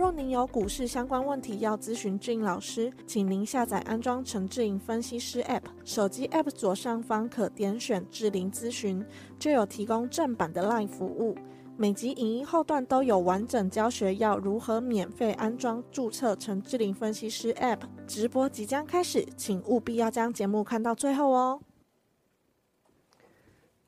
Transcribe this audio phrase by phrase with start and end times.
[0.00, 9.04] 若您有股市相关问题要咨询俊老师，请您下载安装陈志颖分析师 App，手机 App 左上方可点选志玲咨询，
[9.38, 11.36] 就有提供正版的 LINE 服务。
[11.76, 17.80] 每集影音后段都有完整教学，要如何免费安装、注册陈志玲分析师 App。
[18.06, 21.60] 直播即将开始，请务必要将节目看到最后哦。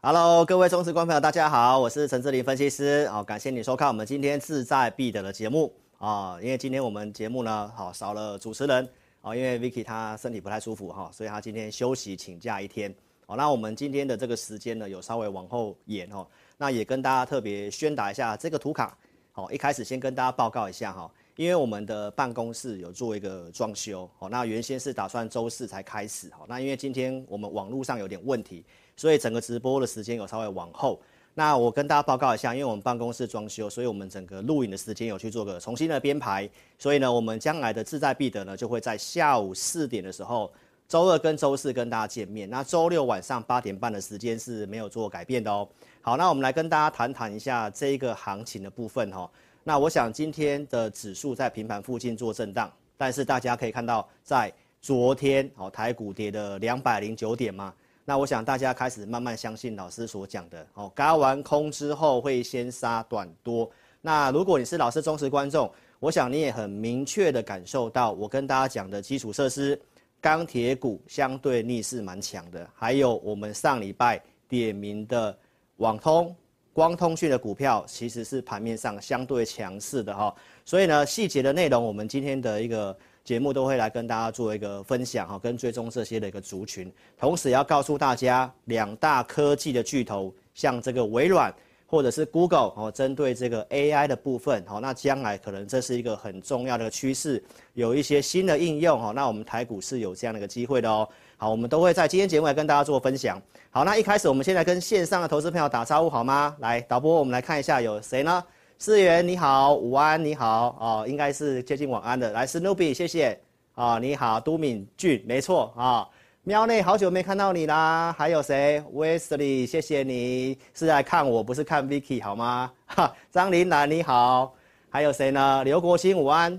[0.03, 5.73] Hello，各位忠实观众朋友，大家好，我是陈志玲分析师，好，感谢你收看我们今天志在必得的节目。
[6.03, 8.89] 啊，因为今天我们节目呢，好少了主持人
[9.21, 12.93] 啊，因为 Vicky 她身体不太舒服哈，所以她今天休息请假一天。
[13.25, 16.27] 好，那我们今天的这个时间呢，有稍微往后延哦。
[16.59, 18.99] 那也跟大家特别宣达一下这个图卡。
[19.31, 28.65] 好，一开始先跟大家报告一下哈，因为我们的办公室有做一个装修，好，那原先是打算周四才开始，好，那因为今天我们网络上有点问题，
[28.97, 31.01] 所以整个直播的时间有稍微往后。
[31.35, 40.53] 那我跟大家报告一下，因为我们办公室装修，所以我们整个录影的时间有去做个重新的编排，所以呢，我们将来的志在必得呢，就会在下午四点的时候，
[40.87, 42.51] 周二跟周四跟大家见面。
[42.51, 45.67] 那周六晚上八点半的时间是没有做改变的哦。
[46.03, 49.31] 好，那我们来跟大家谈谈一下这一个行情的部分哈。
[49.65, 54.53] 那我想今天的指数在平盘附近做震荡，但是大家可以看到，在
[54.83, 57.73] 昨天哦，台股跌了两百零九点嘛。
[58.05, 63.71] 那我想大家开始慢慢相信老师所讲的哦，嘎完空之后会先杀短多。
[64.01, 65.71] 那如果你是老师忠实观众，
[66.01, 69.81] 我想你也很明确的感受到我跟大家讲的基础设施、
[70.21, 75.39] 钢铁股相对逆势蛮强的，还有我们上礼拜点名的
[75.77, 76.35] 网通、
[76.73, 80.35] 光通讯的股票，其实是盘面上相对强势的哈。
[80.65, 82.97] 所以呢，细节的内容我们今天的一个。
[83.25, 91.55] 节目都会来跟大家做一个分享哈，跟追踪这些的一个族群，同时要告诉大家，两大科技的巨头，像这个微软
[91.87, 97.43] 或者是 Google 哦，针对这个 AI 的部分哦，那将来可能这是一个很重要的趋势，
[97.75, 101.09] 有一些新的应用哦，那我们台股是有这样的一个机会的哦。
[101.37, 103.41] 好，我们都会在今天节目来跟大家做分享。
[103.71, 106.57] 好，那一开始我们先来跟线上的投资朋友打招呼好吗？
[106.61, 108.43] 来，导播，我们来看一下有谁呢？
[108.83, 112.33] 思源你好，午安你好哦，应该是接近晚安的。
[112.33, 113.29] 来，Snoopy 谢谢
[113.77, 116.09] 啊、哦，你好，都敏俊没错啊、哦，
[116.43, 118.13] 喵内好久没看到你啦。
[118.19, 122.73] 还有谁？Wesley 谢谢你是来看我不是看 Vicky 好吗？
[122.87, 124.53] 哈， 张琳兰你好，
[124.91, 125.63] 还有谁呢？
[125.63, 126.53] 刘国兴午安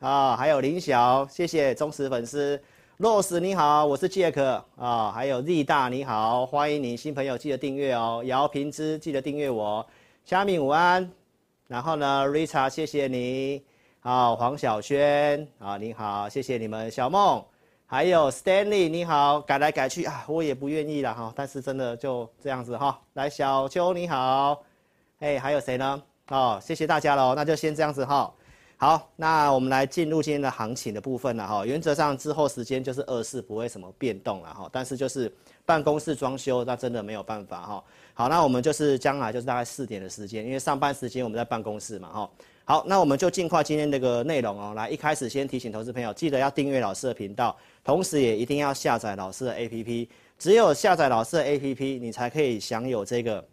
[0.00, 2.62] 啊、哦，还有林晓谢谢忠实粉丝。
[2.98, 8.22] Rose 你好，我是 Jack 啊、哦，还有 Z 大你好，欢迎你新朋友记得订阅哦。
[8.26, 9.86] 姚平之记得订阅我，
[10.26, 11.10] 虾米午安。
[11.70, 13.64] 然后呢，Rita，谢谢你，
[14.00, 17.44] 好，黄小轩，啊，你好，谢谢你们，小梦，
[17.86, 24.60] 还有 Stanley，你好，改来改去啊，我也不愿意了哈，但是真的就这样子哈，来，小秋你好，
[25.20, 26.02] 哎，还有谁呢？
[26.30, 28.34] 哦，谢谢大家喽，那就先这样子哈，
[28.82, 35.30] 好，那我们来进入今天的行情的部分了哈，原则上之后时间就是二四不会什么变动了哈，但是就是
[35.66, 37.84] 办公室装修，那真的没有办法哈。
[38.14, 42.30] 好，那我们就是将来就是大概四点的时间，因为上班时间我们在办公室嘛，哈。
[42.64, 44.72] 好，那我们就尽快今天这个内容哦。
[44.74, 47.54] 来，一开始先提醒投资朋友，记得要订阅老师的频道，
[47.84, 50.08] 同时也一定要下载老师的 APP。
[50.38, 53.46] 只有下载老师的 APP，你才可以享有这个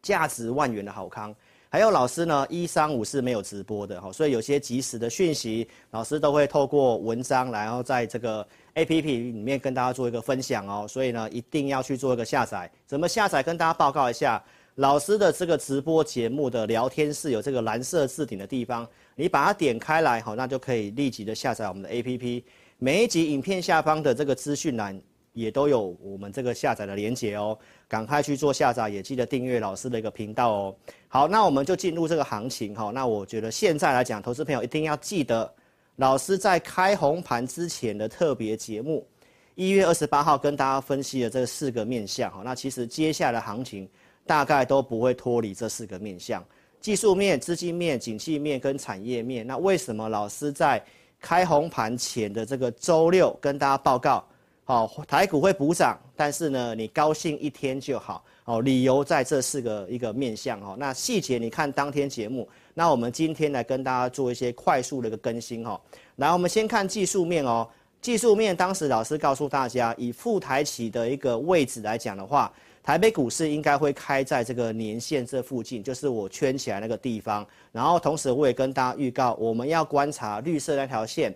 [0.00, 1.34] 价值万元的好康。
[1.74, 8.46] 还有老师呢，一三五是没有直播的哈，所以有些即时的讯息，老师都会透过文章，然后在这个。
[8.74, 12.70] A P P 里面跟大家做一个分享哦，所以呢，一定要去做一个下载。
[12.86, 13.42] 怎么下载？
[13.42, 14.40] 跟大家报告一下，
[14.76, 22.44] 老师的这个直播节目的聊天室有这个蓝色置顶的地方，你把它点开来，好，那就可以立即的下载我们的 A P P。
[22.78, 25.00] 每一集影片下方的这个资讯栏
[25.34, 30.76] 也都有我们这个下载的连接哦，赶快去做下载，也记得订阅老师的一个频道哦。
[31.08, 32.90] 好，那我们就进入这个行情哈。
[32.94, 35.52] 那我觉得现在来讲，投资朋友一定要记得。
[35.96, 39.06] 老师在开红盘之前的特别节目，
[39.54, 43.88] 一月二十八号跟大家分析的这四个面向哈，那其实接下来的行情
[44.26, 46.44] 大概都不会脱离这四个面向：
[46.80, 49.46] 技术面、资金面、景气面跟产业面。
[49.46, 50.84] 那为什么老师在
[51.20, 54.26] 开红盘前的这个周六跟大家报告，
[54.66, 62.48] 好，台股会补涨，但是呢，你高兴一天就好，哦，理由在这四个一个面向哦，那细节你看当天节目。
[62.72, 65.78] 那我们今天来跟大家做一些快速的一个更新哈，
[66.16, 67.68] 来，我们先看技术面哦。
[68.00, 72.52] 技术面，当时老师告诉大家，以富台企的一个位置来讲的话，
[72.82, 77.46] 台北股市应该会开在这个年线这附近，就是我圈起来那个地方。
[77.72, 81.34] 然后同时我也跟大家预告，我们要观察绿色那条线，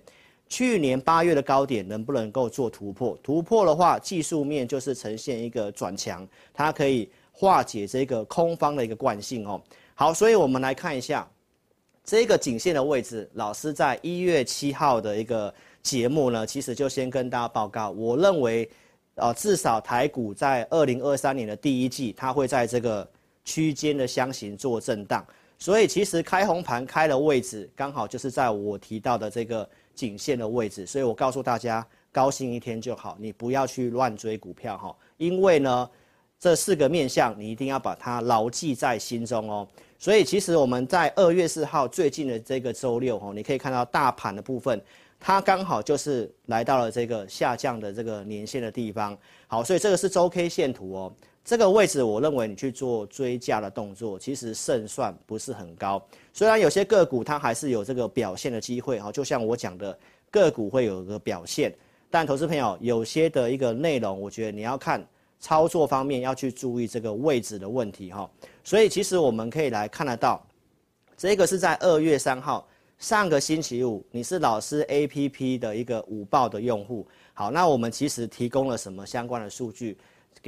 [0.49, 3.19] 去年八月的高点能不能够做突破？
[3.23, 9.61] 突破的话，技术面就是呈现一个转强，它可以化解这个空方的一个惯性哦。
[9.95, 11.29] 好，所以我们来看一下
[12.05, 15.53] 这个颈线的位置，老师在一月七号的一个。
[15.81, 18.69] 节目呢，其实就先跟大家报告，我认为，
[19.15, 23.09] 呃，至少台股在二零二三年的第一季，它会在这个
[23.43, 25.25] 区间的箱型做震荡，
[25.57, 29.67] 所以其实开红盘开的位置，刚好就是在我提到的这个
[29.99, 35.91] 颈线的位置，所以我告诉大家，高兴一天就好，你不要去乱追股票哈，因为呢，
[36.39, 39.67] 这四个面向你一定要把它牢记在心中哦。
[39.99, 44.81] 所以其实我们在二月四号最近的这个周六哦，你可以看到大盘的部分。
[45.21, 49.19] 它刚好就是来到了这个下降的这个年线的地方，
[49.49, 51.13] 好，所以这个是周 K 线图哦。
[51.49, 55.99] 这个位置我认为你去做追加的动作，其实胜算不是很高。
[56.31, 59.99] 虽然有些个股它还是有这个表现的机会哈，就像我讲的
[60.31, 61.75] 个股会有个表现，
[62.11, 65.03] 但投资朋友有些的一个内容，我觉得你要看
[65.41, 68.31] 操作方面要去注意这个位置的问题哈。
[68.63, 70.47] 所以其实我们可以来看得到，
[71.17, 72.69] 这个是在二月三号。
[72.99, 77.07] 上个星期五，你是老师 APP 的一个午报的用户。
[77.33, 79.97] 好，那我们其实提供了什么相关的数据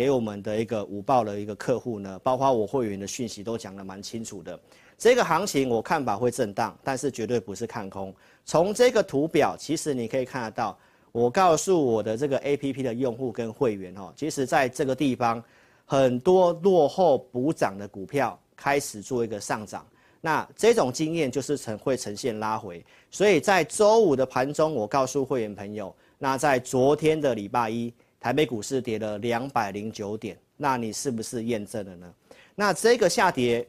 [0.00, 2.18] 给我们的一个午报的一个客户呢？
[2.22, 4.58] 包括我会员的讯息都讲得蛮清楚的。
[4.96, 8.10] 这个行情我看法会震荡，但是绝对不是看空。
[8.46, 10.78] 从这个图表，其实你可以看得到，
[11.12, 15.44] 我告诉我的这个 APP 的用户跟会员哦，其实在这个地方，
[15.84, 19.86] 很多落后补涨的股票开始做一个上涨。
[20.22, 32.14] 那这种经验就是呈会呈现拉回，所以在周五的盘中，我告诉会员朋友，那在昨天的礼拜一，台北股市跌了两百零九点，那你是不是验证了呢？
[32.54, 33.66] 那这个下跌，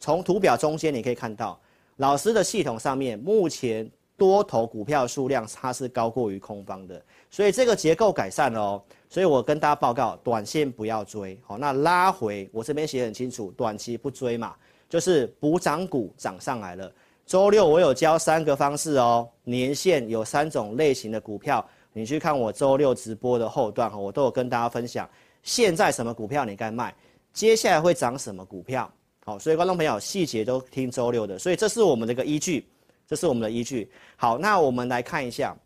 [0.00, 1.60] 从图表中间你可以看到，
[1.96, 7.00] 老师的系统上面目前多头股票数量它是高过于空方的，
[7.30, 14.54] 所以这个结构改善了哦，所以我跟大家报告，短线不要追，好，那拉回我这边写很清楚，短期不追嘛。
[14.86, 16.92] 就是补涨股涨上来了。
[17.26, 25.08] 周六我有教三个方式哦，年线有三种类型的股票，你去看我周六直播的后段，我都有跟大家分享。
[25.44, 26.92] 现在什么股票你该卖，
[27.32, 28.90] 接下来会涨什么股票，
[29.24, 32.66] 好，所以观众朋友细节都听周六的，所以这是我们的一个依据，
[33.06, 33.88] 这是我们的依据。
[34.16, 35.56] 好，那我们来看一下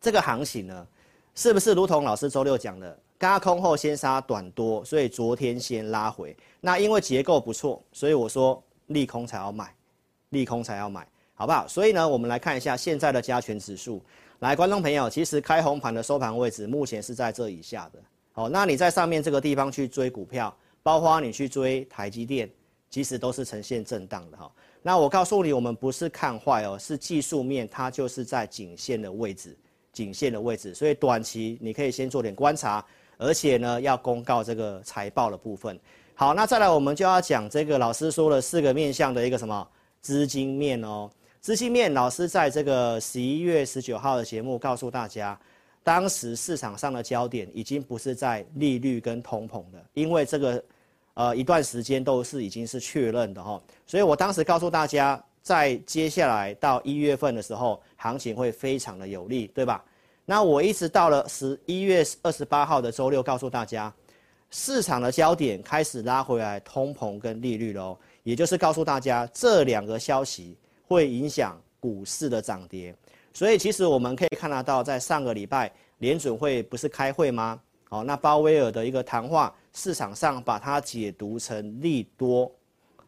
[0.00, 0.86] 这个行情呢，
[1.34, 2.98] 是不是如同老师周六讲的？
[3.18, 6.36] 轧空后先杀短多，所以昨天先拉回。
[6.60, 9.74] 那因为结构不错，所以我说利空才要买，
[10.28, 11.04] 利空才要买，
[11.34, 11.66] 好不好？
[11.66, 14.02] 所以呢，我们来看一下现在的加权指数。
[14.40, 17.98] 来，观众朋友，其实开红盘的收盘位置目前是在这以下的。
[18.30, 22.48] 好，那你在上面这个地方去追股票，包括你去追台积电，
[22.88, 24.48] 其实都是呈现震荡的哈。
[24.80, 29.58] 那我告诉你，我们不是看坏哦，是技术面它就是在颈线的位置，
[29.92, 32.84] 颈线的位置，所以短期你可以先做点观察。
[33.16, 35.76] 而且呢，要公告这个财报的部分。
[36.14, 39.68] 好，那再来我们就要讲这个老师说了四个面向的一个什么
[40.00, 41.10] 资金面哦。
[41.40, 45.38] 资金面，老师在这个十一月十九号的节目告诉大家，
[45.84, 50.62] 当时市场上的焦点已经不是在利率跟通膨的，因为这个
[51.14, 53.60] 呃一段时间都是已经是确认的哈。
[53.86, 59.82] 所以我当时告诉大家，在接下来到一月份的时候，行情会非常的有利，对吧？
[60.24, 63.90] 那我一直到了十一月二十八号的周六，告诉大家，
[64.50, 70.54] 市场的焦点开始拉回来，通膨跟利率喽，也就是告诉大家这两个消息
[70.88, 72.92] 会影响股市的涨跌。
[73.32, 77.60] 所以其实我们可以看得到，在上个礼拜联准会不是开会吗？
[77.84, 82.50] 好，那鲍威尔的一个谈话，市场上把它解读成利多，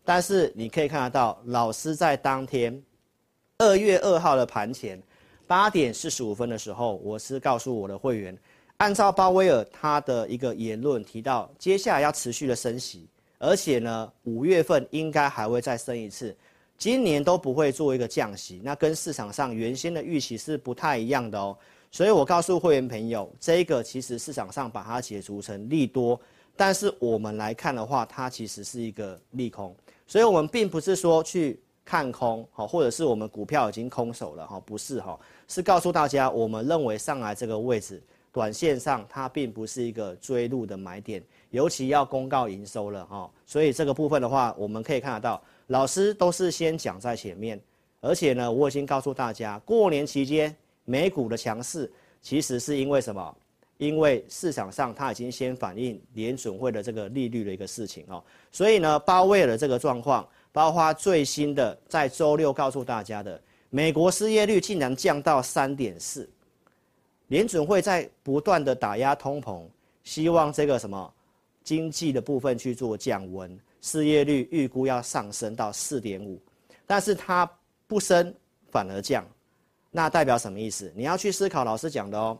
[0.04, 2.80] 但是你可以看得到，老师在当天
[3.58, 5.02] 二月二号的盘前。
[5.46, 8.38] 八点四十五分的时候，我是告诉我的会员，
[8.76, 13.08] 按照鲍威尔他的一个言论提到，接下来要持续的升息，
[13.40, 16.36] 而且呢，五月份应该还会再升一次，
[16.80, 21.56] 今年都不会做一个降息，那跟市场上原先的预期是不太一样的哦。
[21.90, 26.18] 所以我告诉会员朋友，这个其实市场上把它解读成利多，
[26.56, 31.60] 但是我们来看的话，它其实是一个利空，所以我们并不是说去。
[31.82, 35.18] 看空好，或者是我们股票已经空手了哈，不是哈，
[35.48, 41.20] 是告诉大家，我们认为上来这个位置，短线上它并不是一个追入的买点，
[41.50, 47.58] 尤其要公告营收了哈，所以这个部分的话，我们可以看得到，老师都是先讲在前面，
[48.00, 53.36] 而且呢，我已经告诉大家，过年期间美股的强势，其实是因为什么？
[53.78, 66.28] 因为市场上它已经先反映联准会的这个利率的一个事情哦，所以呢，鲍威尔的这个状况，包括最新的在周六告诉大家的，美国失业率竟然降到三点四，
[67.28, 69.62] 联准会在不断的打压通膨，
[70.02, 71.14] 希望这个什么
[71.62, 76.40] 经济的部分去做降温，失业率预估要上升到四点五，
[76.86, 77.50] 但是它
[77.86, 78.34] 不升
[78.70, 79.26] 反而降，
[79.90, 80.92] 那代表什么意思？
[80.94, 82.38] 你要去思考老师讲的哦。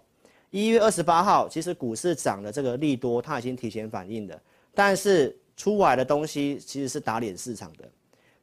[0.50, 4.40] 一月二十八号，其实股市涨的这个利多，它已经提前反应了，
[4.75, 7.88] 但是出来的东西其实是打脸市场的。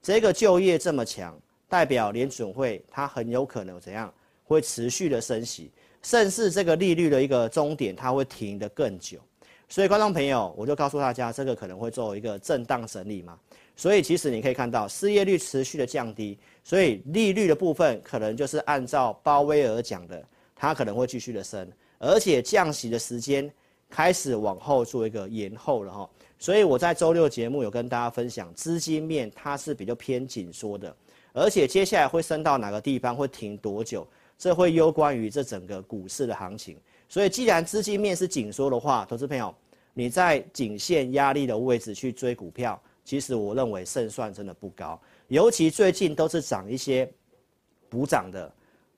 [0.01, 1.38] 这个就业这么强，
[1.68, 4.13] 代表联准会它很有可能怎样，
[4.46, 5.70] 会持续的升息，
[6.01, 9.20] 甚至这个利率的一个终点，它会停得更久。
[9.69, 13.38] 所以观众朋友，我就告诉大家，这个可能会做一个震荡整理嘛。
[13.75, 20.24] 所以其实你可以看到，失业率持续的降低，所以利率的部分可能就是按照鲍威尔讲的，
[20.55, 21.69] 它可能会继续的升。
[22.00, 23.51] 而且降息的时间
[23.89, 26.09] 开始往后做一个延后了哈，
[26.39, 30.95] 所以我在周六节目有跟大家分享，资金面它是比较偏紧缩的，
[31.33, 34.07] 而且接下来会升到哪个地方，会停多久，
[34.38, 36.77] 这会攸关于这整个股市的行情。
[37.08, 39.54] 所以既然资金面是紧缩的话，投资朋友
[39.94, 47.10] 你在颈线压力的位置去追股票，其实我认为胜算真的不高，尤其最近都是涨一些
[47.90, 48.52] 补涨的。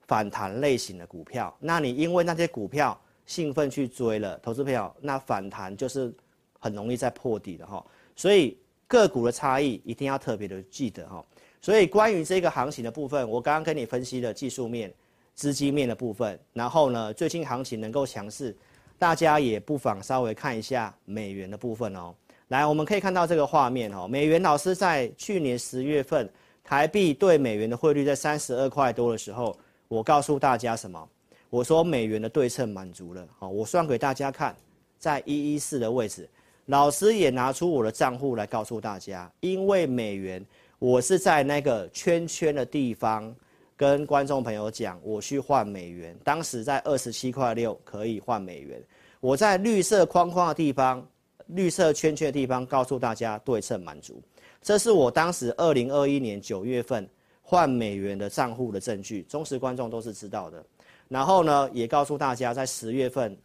[0.06, 6.12] 反弹类型的股票，那你因为那些股票兴奋去追了，投资朋友，那反弹就是
[6.58, 7.86] 很容易再破底的哈。
[8.16, 11.24] 所以个股的差异一定要特别的记得哈。
[11.62, 14.92] 所以关于这个行情的部分，我刚刚跟你分析的技术面、
[15.40, 18.54] 资金面的部分，然后呢，最近行情能够强势，
[18.98, 22.14] 大家也不妨稍微看一下美元的部分哦。
[22.48, 26.28] 来，我们可以看到这个画面哦，美元老师在去年十月份
[26.62, 29.56] 台币对美元的汇率在三十二块多的时候。
[29.88, 31.08] 我告诉大家什么？
[31.48, 34.54] 我说美元的对称满足了，好，我算给大家看，
[34.98, 36.28] 在一一四的位置，
[36.66, 40.44] 老师也拿出我的账户来告诉大家，因为美元，
[40.78, 43.34] 我是在那个圈圈的地方
[43.80, 48.78] 跟观众朋友讲，我去换美元，当时在二十七块六可以换美元，
[49.20, 51.02] 我在绿色框框的地方，
[51.46, 54.22] 绿色圈圈的地方告诉大家对称满足，
[54.60, 57.08] 这是我当时二零二一年九月份。
[57.42, 60.64] 换美元的账户的证据，忠实观众都是知道的。
[61.08, 63.36] 然后呢，也告诉大家，在十月份，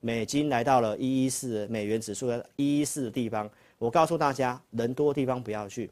[0.00, 5.90] 美金来到了一一四，美元指数的一一四的地方，我告诉大家，人多的地方不要去，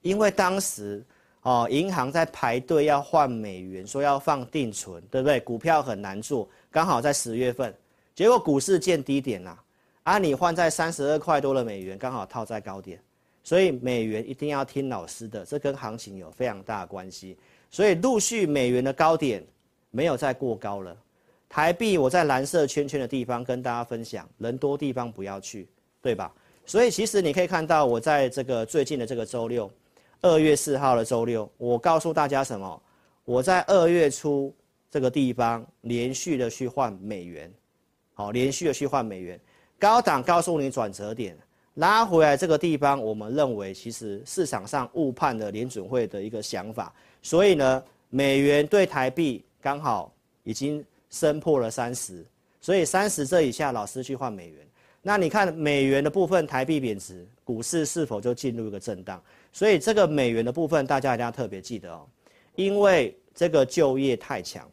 [0.00, 1.04] 因为当时
[1.42, 5.40] 哦，银行在排队要换美元，说要放定存，对不对？
[5.40, 7.74] 股票很难做，刚好在十月份，
[8.14, 9.60] 结果股市见低点啦，
[10.04, 12.98] 啊，你换在三十二块多的美元，刚好套在高点。
[13.44, 17.36] 所以美元一定要听老师的，这跟行情有非常大的关系。
[17.72, 19.44] 所以陆续美元的高点
[19.90, 20.96] 没有再过高了。
[21.48, 25.68] 台币我在蓝色圈圈的地方跟大家分享，人多地方不要去，
[26.00, 26.32] 对吧？
[26.64, 29.68] 所以其实你可以看到，我在这个最近的这个周六，
[30.22, 32.82] 二月四号的周六，我告诉大家什么？
[33.24, 34.54] 我在二月初
[34.88, 37.52] 这个地方连续的去换美元，
[38.14, 39.38] 好，连续的去换美元，
[39.80, 41.36] 高档告诉你转折点。
[41.74, 50.12] 拉回来这个地方，我们认为其实市场上误判了联准会的一个想法，所以呢，美元对台币刚好
[50.44, 52.24] 已经升破了三十，
[52.60, 54.66] 所以三十这以下，老师去换美元。
[55.04, 59.20] 那你看美元的部分，台币贬值，股市是否就进入一个震荡？
[59.52, 62.06] 所以这个美元的部分，大家一定要特别记得哦，
[62.54, 64.70] 因为这个就业太强，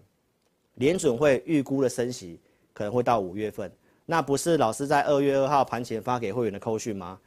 [0.75, 2.39] 联准会预估的升息
[2.73, 3.71] 可能会到五月份。
[4.05, 7.19] 那不是老师在二月二号盘前发给会员的扣讯吗？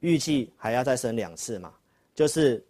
[0.00, 1.72] 预计还要再升两次嘛，
[2.12, 2.64] 就是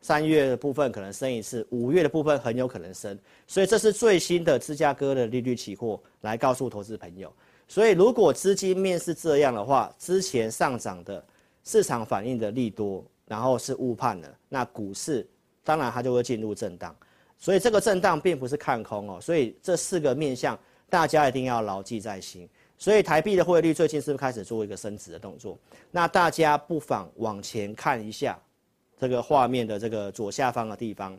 [0.00, 7.32] 三月的部分可能升一次，五月的部分很有可能升，所以这是最新的芝加哥的利率期货来告诉投资朋友。
[7.68, 11.24] 所以如果资金面是这样的话，之前上涨的
[11.64, 15.26] 市场反应的利多，然后是误判了，那股市
[15.64, 16.94] 当然它就会进入震荡。
[17.38, 20.58] 所以这个震荡并不是看空哦，所以这四个面向
[20.88, 22.48] 大家一定要牢记在心。
[22.78, 25.58] 所以台币的汇率最近是不是开始做一个升值的动作？
[25.90, 28.38] 那大家不妨往前看一下
[28.98, 31.18] 这个画面的这个左下方的地方，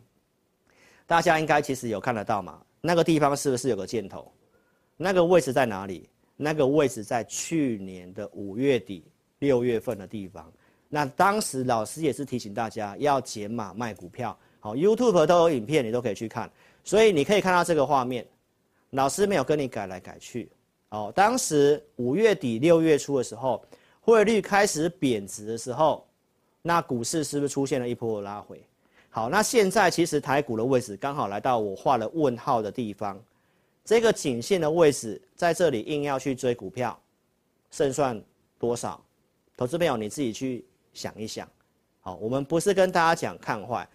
[1.06, 2.62] 大家应该其实有看得到嘛？
[2.80, 4.32] 那个地方是不是有个箭头？
[4.96, 6.10] 那个位置在哪里？
[6.38, 9.04] 那个位置在去年的五月底、
[9.40, 10.50] 六月份的地方。
[10.88, 14.38] 那当时老师也是提醒大家要减码卖股票。
[14.60, 16.50] 好，YouTube 都有影片，你都可以去看。
[16.84, 18.26] 所以你可以看到这个画面，
[18.92, 20.50] 老师没有跟你改来改去。
[20.90, 23.62] 哦，当时五月底六月初的时候，
[24.00, 26.08] 汇率开始贬值的时候，
[26.62, 28.64] 那股市是不是出现了一波拉回？
[29.10, 33.20] 好，那现在其实台股的位置刚好来到我画了问号的地方，
[33.88, 37.00] 这个颈线的位置在这里，硬要去追股票，
[37.72, 38.22] 胜算
[38.60, 39.02] 多少？
[39.56, 41.48] 投资朋友你自己去想一想。
[42.02, 43.88] 好，我们不是跟大家讲看坏，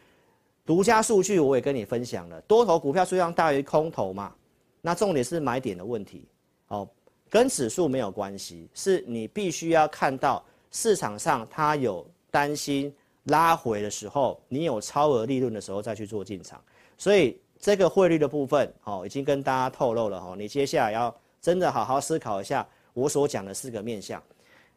[0.64, 4.34] 独家数据我也跟你分享了，多头股票数量大于空头嘛，
[4.80, 6.26] 那重点是买点的问题。
[6.64, 6.88] 好，
[7.28, 12.90] 跟指数没有关系，是你必须要看到市场上它有担心
[13.24, 16.58] 拉回的时候，你有超额利润的时候再去做进场。
[16.96, 24.20] 所以这个汇率的部分，哦，已经跟大家透露了哦，你接下来要真的好好思考一下我所讲的四个面向，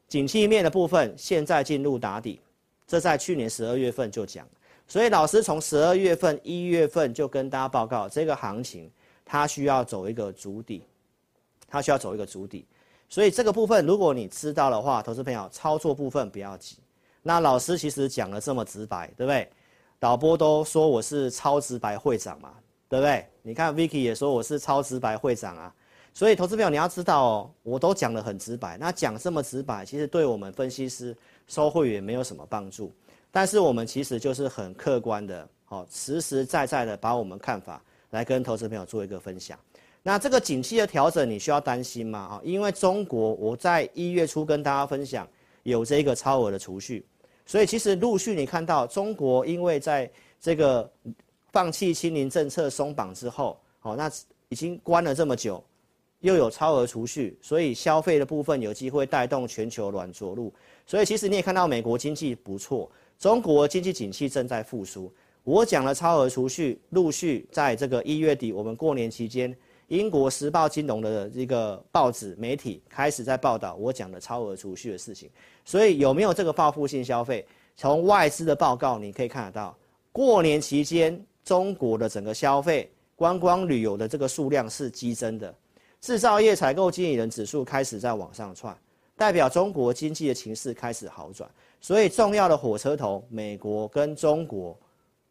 [0.08, 2.40] 景气面的部分现在进入打底。
[2.86, 4.48] 这在去年十二月份就讲，
[4.88, 8.88] 所以老师从十二月份、一月份就跟大家报告，这个行情
[9.26, 10.84] 它需要走一个主底，
[11.68, 12.68] 它需要走一个主底。
[13.10, 16.78] 所以这个部分如果你知道的话，投资朋友操作部分不要急。
[17.24, 19.50] 那老师其实讲的这么直白，对不对？
[19.98, 22.54] 导播都说我是超直白会长嘛，
[22.90, 23.26] 对不对？
[23.42, 25.74] 你看 Vicky 也说我是超直白会长啊。
[26.14, 28.78] 所以投资朋友你要知道哦，我都讲得很直白。
[28.78, 31.16] 那讲这么直白，其实对我们分析师。
[31.48, 32.92] 收会员没有什么帮助，
[33.30, 39.56] 但是我们其实就是很客观的，哦，实实在在的把我们看法来跟投资朋友做一个分享。
[40.02, 42.18] 那这个景气的调整，你需要担心吗？
[42.20, 45.28] 啊，因为中国我在一月初跟大家分享
[45.62, 47.06] 有这个超额的储蓄，
[47.46, 50.10] 所以其实陆续你看到中国因为在
[50.42, 50.92] 这个
[51.56, 54.12] 放弃清零政策松绑之后，好，那
[54.50, 55.64] 已经关了这么久，
[56.20, 60.54] 又有超额储蓄，所以消费的部分有机会带动全球软着陆。
[60.86, 65.10] 所以其实你也看到美国经济不错，中国经济景气正在复苏。
[65.46, 69.56] 我讲了超额储蓄，陆续在这个一月底，我们过年期间，
[69.88, 75.30] 英国时报金融的这个报纸媒体开始在报道我讲的超额储蓄的事情。
[75.64, 77.48] 所以有没有这个报复性消费？
[77.78, 79.74] 从外资的报告你可以看得到，
[80.12, 85.54] 过年期间中国的整个消费、观光旅游的这个数量是激增的，
[86.02, 88.76] 制造业采购经理人指数开始在往上窜。
[89.18, 94.78] 代表中国经济的情势开始好转，所以重要的火车头，美国跟中国，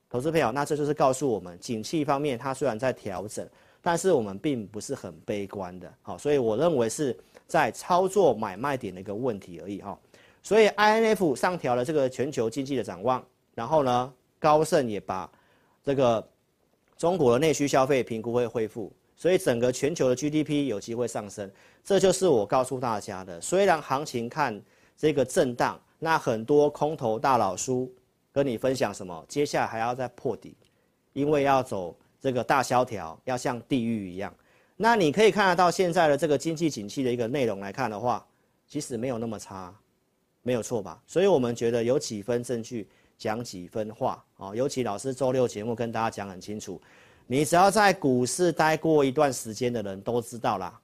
[0.08, 3.46] 投资朋友，那这就是告诉我们，景气方面它虽然在调整，
[3.82, 7.14] 但是我们并不是很悲观的，好，所以我认为是
[7.46, 9.98] 在操作买卖点的一个问题而已哈。
[10.42, 13.22] 所以 INF 上调了这个全球经济的展望，
[13.54, 15.30] 然后呢，高盛也把
[15.84, 16.26] 这个
[16.96, 18.92] 中国的内需消费评估会恢复。
[19.16, 21.48] 所以整个全球的 GDP 有机会上升，
[21.84, 23.40] 这就是我告诉大家的。
[23.40, 24.60] 虽然行情看
[24.96, 27.90] 这个震荡，那很多空头大佬叔
[28.32, 29.24] 跟你分享什么？
[29.28, 30.56] 接下来还要再破底，
[31.12, 34.34] 因为要走这个大萧条，要像地狱一样。
[34.76, 38.26] 那你可以看得到现在的这个经济景气的一个内容来看的话，
[38.66, 39.72] 其实没有那么差，
[40.42, 41.00] 没有错吧？
[41.06, 44.54] 所以我们觉得有几分证据讲几分话啊。
[44.54, 46.80] 尤其老师周六节目跟大家讲很清楚。
[47.26, 50.78] 你只要在股市待过一段时间的人都知道啦，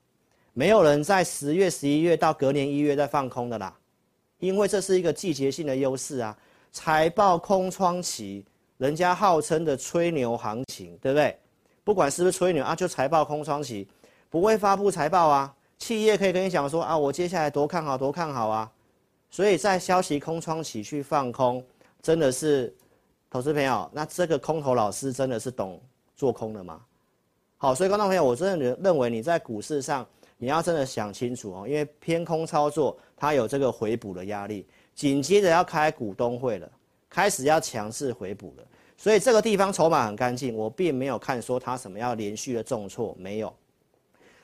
[0.54, 3.76] 没有人在十月、十一月到隔年一月再放空的啦，
[4.38, 6.36] 因为这是一个季节性的优势啊。
[6.72, 8.44] 财报空窗期，
[8.78, 11.36] 人家号称的吹牛行情，对不对？
[11.82, 13.86] 不管是不是吹牛啊，就财报空窗期，
[14.30, 15.54] 不会发布财报啊。
[15.78, 18.70] 企业可以跟你讲说啊，我接下来多看好，多看好啊。
[19.30, 21.64] 所以在消息空窗期去放空，
[22.02, 22.74] 真的是
[23.30, 25.80] 投资朋友，那这个空头老师真的是懂。
[26.16, 26.82] 做空的吗？
[27.56, 36.70] 好，所以观众朋友，我真的认为你在股市上，你要真的想清楚哦，因为偏空操作它有这个回补的压力，紧接着要开股东会了，
[37.08, 38.64] 开始要强势回补了，
[38.98, 43.50] 所以这个地方筹码很干净，我并没有看说它什么要连续的重挫，没有，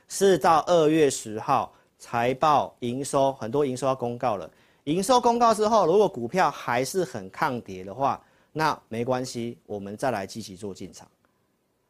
[0.08, 4.50] 是到二月十号财报营收很多营收要公告了，
[4.86, 8.22] 营收公告之后，如果股票还是很抗跌的话，
[8.52, 11.08] 那没关系，我们再来积极做进场。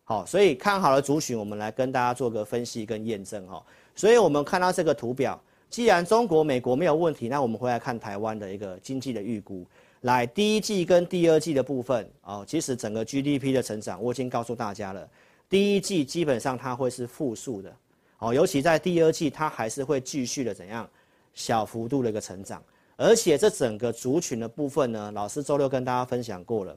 [0.04, 3.62] 好，所以看好了族群，我们来跟大家做个分析跟验证哈。
[3.94, 9.66] 所以我们看到这个图表，既然中国、美国没有问题，那我们回来看台湾的一个经济的预估。
[10.00, 15.06] 来，第一季跟第二季的部分哦，其实整个 GDP 的成长，我已经告诉大家了，
[15.50, 17.76] 第一季基本上它会是负数的，
[18.20, 20.88] 哦，尤其在第二季，它还是会继续的怎样
[21.34, 22.62] 小幅度的一个成长，
[22.96, 26.76] 而且这整个族群的部分呢，老师周六跟大家分享过了。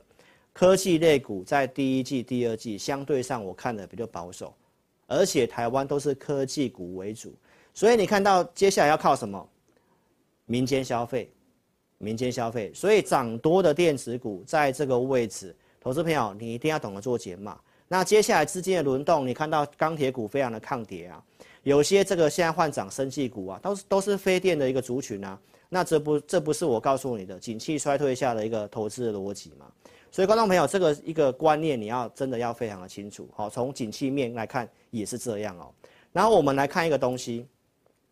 [0.52, 4.54] 科技类股在第一季、第二季相对上，我看的比较保守，
[5.08, 7.34] 而且台湾都是科技股为主，
[7.74, 9.48] 所以你看到接下来要靠什么？
[10.46, 11.32] 民间消费，
[11.98, 17.58] 民间消费，所以涨多的电子股在这个位置，投资朋友你一定要懂得做减码。
[17.88, 21.24] 那接下来资金的轮动，你看到钢铁股非常的抗跌啊，
[21.64, 29.68] 有些这个现在换涨生技股啊，都是都是非电的一个族群啊，那这不这不是我告诉你的景气衰退下的一个投资的逻辑吗？
[30.12, 33.30] 所以观众朋友，这个一个观念你要真的要非常的清楚。
[33.36, 35.72] 好，从景气面来看也是这样哦。
[36.12, 37.46] 然后我们来看一个东西，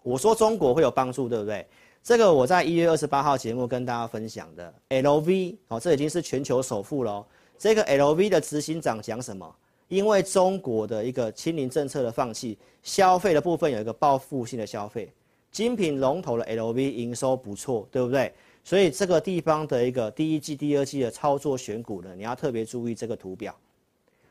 [0.04, 1.66] 我说中国会有帮助，对不对？
[2.04, 7.26] 这个我在一月二十八号节目跟大家分享的 LV，哦，这已经是全球首富了。
[7.58, 9.56] 这个 LV 的执行长讲什么？
[9.88, 15.12] 因为中国的一个清零政策的放弃，消费的部分有一个报复性的消费，
[15.52, 18.34] 精品龙头的 LV 营收不错，对不对？
[18.64, 23.56] 所以这个地方的一个第一季、第二季的操作选股呢，你要特别注意这个图表，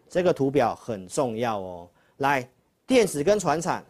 [0.08, 1.88] 这个图表很重要哦。
[2.18, 2.46] 来，
[2.86, 3.84] 电子跟传产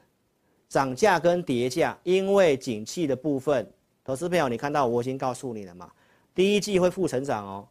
[0.69, 3.69] 涨价跟跌价，因为景气的部分，
[4.05, 5.91] 投资朋友你看到我已经告诉你了嘛，
[6.33, 7.69] 第一季会负成长哦。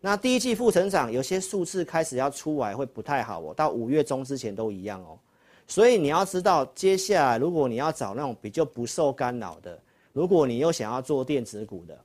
[0.00, 3.54] 那第一季负成长，有些数字开始要出来，会不太好哦。
[3.54, 5.18] 到五月中之前都一样哦。
[5.66, 9.78] 所以你要知道，接下来如果你要找那种比较不受干扰的，
[10.12, 11.98] 如果你又想要做电子股的，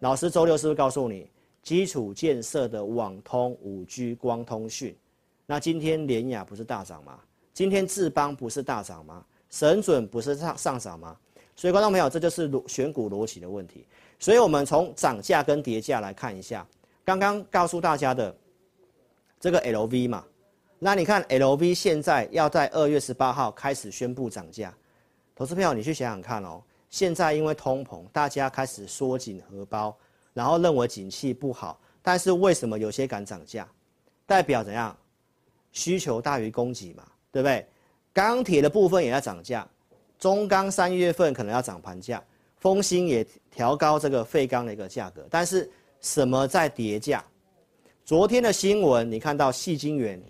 [0.00, 1.30] 老师周六是不是告诉你，
[1.62, 4.96] 基础建设的网通、五 G、光通讯？
[5.46, 7.18] 那今天联亚不是大涨吗？
[7.54, 9.24] 今天智邦不是大涨吗？
[9.48, 11.16] 神准不是上上涨吗？
[11.54, 13.86] 所以观众朋友，这就是选股逻辑的问题。
[14.18, 16.66] 所以我们从涨价跟跌价来看一下。
[17.04, 18.36] 刚刚告诉大家的
[19.38, 20.24] 这个 LV 嘛，
[20.86, 24.72] 那你看 LV 现在要在二月十八号开始宣布涨价，
[25.34, 29.98] 投资朋友你去想想看哦，现在因为通膨，大家开始缩紧荷包，
[30.32, 33.68] 然后认为景气不好，但是为什么有些敢涨价？
[34.26, 34.96] 代表怎样？
[35.72, 37.66] 需求大于供给嘛，对不对？
[38.12, 39.68] 钢铁的部分也要涨价，
[40.20, 42.22] 中钢三月份可能要涨盘价，
[42.58, 45.68] 丰兴也调高这个废钢的一个价格，但是。
[46.02, 47.24] 什么在跌价？
[48.04, 50.22] 昨天的新闻，你看到矽晶圆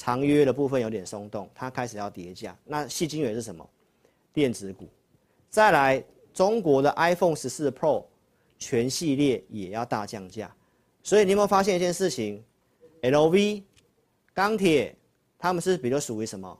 [0.00, 2.56] 长约的部分有点松动，它开始要跌价。
[2.64, 3.68] 那细晶圆是什么？
[4.32, 4.88] 电子股。
[5.50, 8.06] 再来，中国的 iPhone 十四 Pro
[8.58, 10.50] 全系列也要大降价。
[11.02, 12.42] 所以你有没有发现一件事情
[13.02, 13.62] ？LV、
[14.32, 14.96] 钢铁，
[15.38, 16.58] 他们是比较属于什么？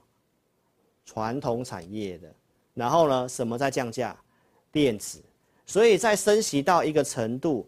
[1.03, 2.31] 传统产业的。
[2.75, 4.15] 然后呢，什么在降价？
[4.71, 5.19] 电子。
[5.65, 7.67] 所以在升息到一个程度。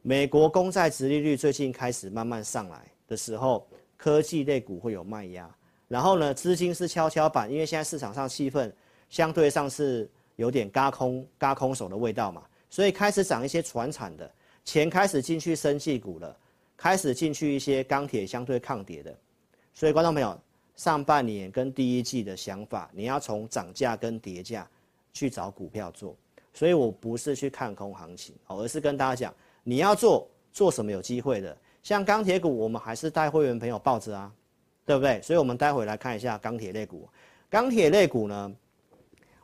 [0.00, 5.48] 美国公债殖利率最近开始慢慢上来的时候，科技类股会有卖压。
[5.88, 8.72] 然后呢，资金是跷跷板，因为现在市场上气氛
[9.08, 14.28] 相对上是有点嘎空、嘎空手的味道嘛，所以开始涨一些传产的
[14.64, 16.36] 钱开始进去生技股了，
[16.76, 19.16] 开始进去一些钢铁相对抗跌的。
[19.72, 20.36] 所以观众朋友，
[20.74, 24.68] 上半年跟第一季的想法，你要从涨价跟跌价
[25.12, 26.16] 去找股票做。
[26.52, 29.34] 所以我不是去看空行情，而是跟大家讲。
[29.62, 31.56] 你要做做什么有机会的？
[31.86, 34.32] 像钢铁股，我们还是带会员朋友抱着啊，
[34.84, 35.22] 对不对？
[35.22, 37.08] 所以，我们待会来看一下钢铁类股。
[37.48, 38.52] 钢铁类股呢，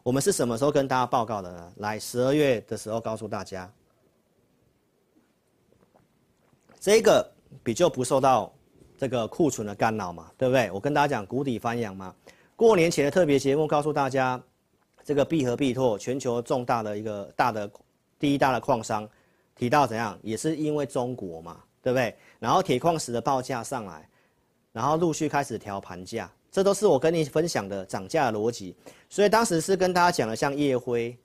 [0.02, 1.72] 我们是什么时候跟大家报告的呢？
[1.76, 3.72] 来，十二月的时候告诉大家，
[6.81, 7.24] 这个
[7.62, 8.52] 比较不受到
[8.98, 10.68] 这个库存的干扰嘛，对不对？
[10.72, 12.12] 我跟大家讲，谷底翻扬嘛。
[12.57, 14.42] 过年前的特别节目告诉大家，
[15.05, 17.70] 这个必和必拓全球重大的一个大的
[18.18, 19.09] 第一大的矿商。
[19.55, 22.16] 提到怎样，也是因为中国嘛，对不对？
[22.42, 24.09] 然后铁矿石的报价上来，
[24.72, 28.74] 然后陆续开始调盘价，这都是我跟你分享的涨价逻辑。
[29.09, 31.16] 所以当时是跟大家讲了，像夜辉，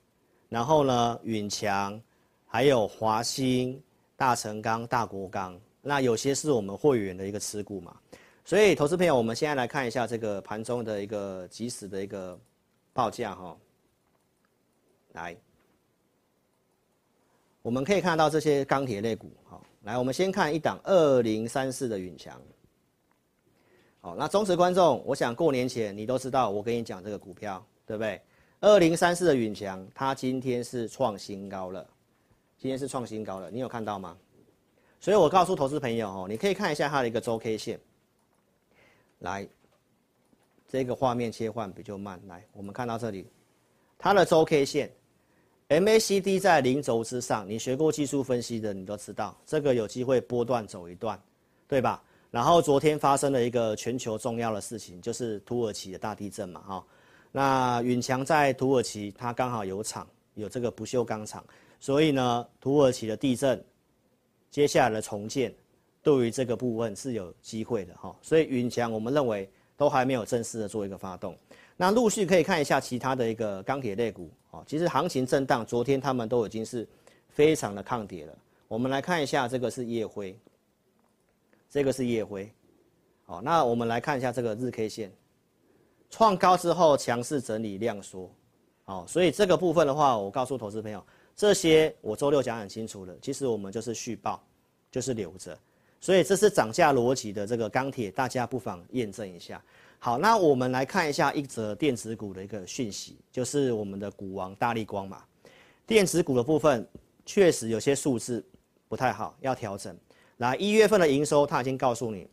[0.48, 2.00] 然后呢允强，
[2.46, 3.82] 还有华兴、
[4.14, 7.96] 大成钢、大国钢，那有些是我们会员的一个持股嘛。
[8.44, 12.38] 所以投资朋友，我们现在来看一下这个盘中的一个即时的一个
[12.92, 13.56] 报价哈，
[15.14, 15.36] 来。
[17.60, 22.38] 我们可以看到这些钢铁类股，好，来，我们先看一档二零三四的允强，
[24.02, 28.20] 好，那忠实观众，我想过年前你都知道，我跟你讲这个股票，对不对？
[28.60, 31.88] 二零三四的允强，它今天是创新高了，
[32.58, 34.14] 今天是创新高了，你有看到吗？
[35.00, 37.80] 所以我告诉投资朋友哦，你可以看一下它的一个周 K 线，
[39.20, 39.48] 来，
[40.68, 43.26] 这个画面切换比较慢，来，我们看到这里，
[43.96, 44.92] 它的周 K 线。
[45.68, 51.20] MACD 在零轴之上，你学过技术分析的，你都知道这个有机会波段走一段，
[51.66, 52.02] 对吧？
[52.30, 56.84] 然后昨天发生了一个全球重要的事情，就是土耳其的大地震嘛，哈。
[57.30, 61.44] 那允强在土耳其，它刚好有厂，有这个不锈钢厂，
[61.78, 63.62] 所以呢，土耳其的地震，
[64.50, 65.54] 接下来的重建，
[66.02, 68.16] 对于这个部分是有机会的，哈。
[68.22, 71.36] 所以允强，我们认为都还没有正式的做一个发动。
[71.80, 76.86] 那陆续可以看一下其他的一个钢铁类股，哦，其实行情震荡，昨天他们都已经是
[77.28, 78.36] 非常的抗跌了。
[78.66, 80.36] 我们来看一下，这个是夜辉，
[81.70, 82.52] 这个是夜辉，
[83.24, 85.12] 好，那我们来看一下这个日 K 线，
[86.10, 88.28] 创高之后强势整理量缩，
[88.82, 91.00] 好，所以这个部分的话，我告诉投资朋友，
[91.36, 94.42] 这些我周六讲很清楚了，其实我们就是续报，
[94.90, 95.56] 就是留着。
[96.00, 99.62] 所以这是涨价逻辑的这个钢铁，大家不妨验证一下。
[100.00, 105.22] 好，那我们来看一下一则电子股的一个讯息，就是我们的股王大力光嘛。
[105.86, 106.86] 电子股的部分
[107.26, 108.44] 确实有些数字
[108.88, 109.96] 不太好，要调整。
[110.36, 112.28] 那一月份的营收他已经告诉你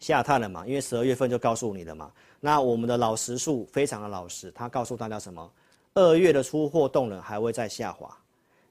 [0.00, 2.10] 下探了嘛，因为十二月份就告诉你了嘛。
[2.40, 5.52] 那我们的老实数非常的老实，他告诉大家什么？
[5.92, 8.16] 二月的出货动能还会再下滑。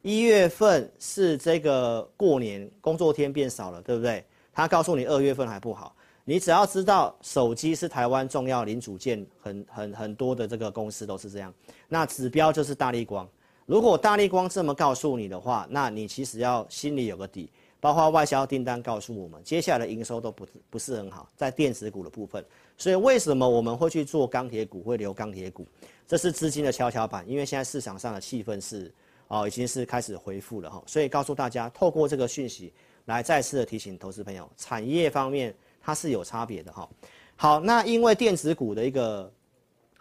[0.01, 4.25] 一月份是这个过年工作天变少了，对不对？
[4.53, 5.95] 他告诉你二月份还不好。
[6.29, 11.53] 你只要知道手机是台湾重要零组件很，很很多的这个公司都是这样。
[11.87, 13.25] 那指标就是大力光。
[13.65, 17.49] 如果大力光这么告诉你的话，那你其实要心里有个底。
[17.79, 22.43] 包括外销订单告诉我们，接下来的营收都不不是很好，在电子股的部分。
[22.77, 25.65] 所以为什么我们会去做钢铁股，会留钢铁股？
[26.05, 28.93] 这是资金的跷跷板，因为现在市场上的气氛是
[29.29, 30.83] 哦，已经是开始恢复了哈。
[30.85, 32.73] 所以告诉大家，透过这个讯息
[33.05, 35.55] 来再次的提醒投资朋友，产业方面。
[35.88, 36.89] 它是有差别的哈，
[37.38, 39.32] 好，那因为电子股的一个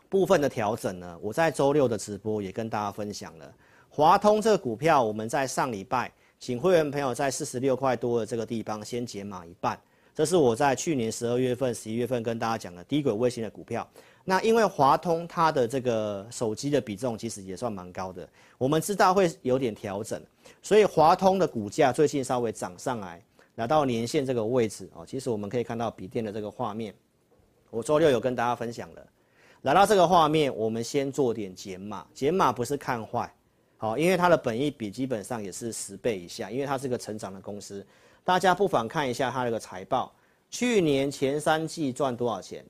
[0.08, 3.54] 部分的调整呢，我在周六的直播也跟大家分享了，
[3.88, 9.80] 华通这个股票，我们在上礼拜请会员朋友在四十六块多的这个地方先减码一半，
[10.12, 13.88] 这是我在去年十二月份、十一月份跟大家讲的低轨卫星的股票。
[14.24, 20.20] 那因为华通它的这个手机的比重其实也算蛮高的，我们知道会有点调整，
[20.60, 23.22] 所以华通的股价最近稍微涨上来。
[23.56, 26.94] 来到年线这个位置哦，其实我们可以看到笔电的这个画面，
[27.70, 29.06] 我周六有跟大家分享了。
[29.62, 33.34] 来到这个画面，我们先做点减码，减码不是看坏，
[33.78, 37.84] 好，因为它的本益比基本上也是十倍以下，因为它是个成长的公司。
[38.22, 40.14] 大家不妨看一下它这个财报，
[40.50, 42.64] 去年前三季赚多少钱？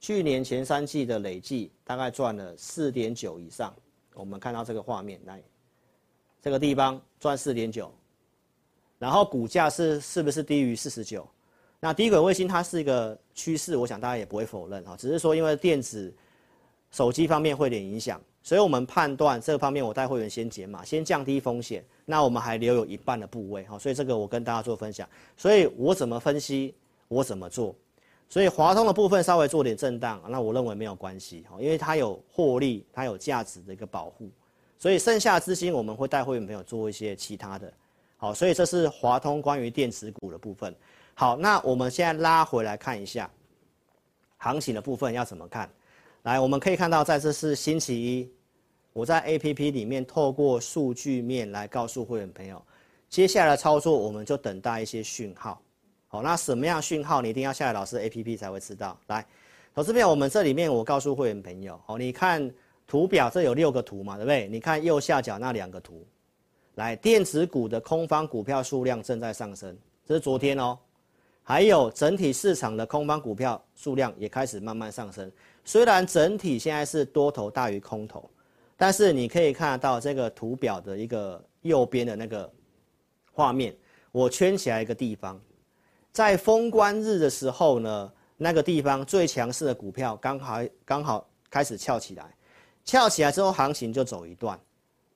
[0.00, 3.72] 去年前三季的累计大概赚了四点九以上。
[4.14, 5.40] 我们看到这个画面，来
[6.42, 7.90] 这个地方赚四点九。
[9.02, 11.26] 然后股价是是不是低于四十九？
[11.80, 16.14] 那低轨卫星它是一个趋势，我想大家也不会否认哈，只是说因为电子
[16.92, 21.84] 手机方面会有点影响，所以我们判断这方面我带会员先减码，先降低风险。
[22.04, 25.08] 那我们还留有一半的部位哈，所以这个我跟大家做分享。
[25.36, 26.72] 所以我怎么分析，
[27.08, 27.74] 我怎么做。
[28.28, 34.30] 所以华通的部分稍微做点震荡，那我认为没有关系哈，因为它有获利，它有价值的一个保护。
[34.78, 37.72] 所以剩下资金我们会带会员朋友做一些其他的。
[38.22, 40.72] 好，所以这是华通关于电子股的部分。
[41.12, 43.28] 好，那我们现在拉回来看一下
[44.36, 45.68] 行情的部分要怎么看？
[46.22, 48.30] 来，我们可以看到，在这是星期一，
[48.92, 52.62] 我在 APP 里面透过数据面来告诉会员朋友，
[53.08, 55.60] 接下来的操作我们就等待一些讯号。
[56.06, 58.96] 好，那什么样讯号你一定要下载老师 APP 才会知道。
[59.08, 59.26] 来，
[59.74, 62.48] 投资朋友，我们这里面我告诉会员朋友，好，你看
[62.86, 64.46] 图表，这有六个图嘛，对不对？
[64.46, 66.06] 你看右下角那两个图。
[66.76, 70.78] 来，电子股的空方股票数量正在上升，这是昨天哦。
[71.44, 75.30] 还有整体市场的空方股票数量也开始慢慢上升。
[75.64, 78.30] 虽然整体现在是多头大于空头，
[78.76, 82.50] 但是你可以看得到这个图表的一个右边的那个
[83.32, 83.76] 画面，
[84.12, 85.40] 我圈起来一个地方，
[86.12, 92.34] 在封关日的时候呢，那个地方最强势的股票刚好刚好开始翘起来，
[92.84, 94.58] 翘起来之后行情就走一段，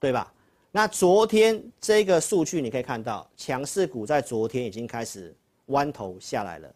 [0.00, 0.32] 对吧？
[0.76, 5.34] 那昨天这个数据你可以看到，强势股在昨天已经开始
[5.68, 6.70] 弯头下来了，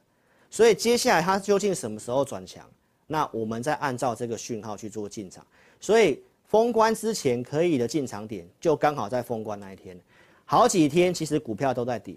[0.49, 2.67] 所以接下来它究竟什么时候转强？
[3.07, 5.47] 那我们再按照这个讯号去做进场。
[5.79, 10.01] 所以封关之前可以的进场点，就刚好在封关那一天。
[10.47, 12.17] 好几天其实股票都在跌，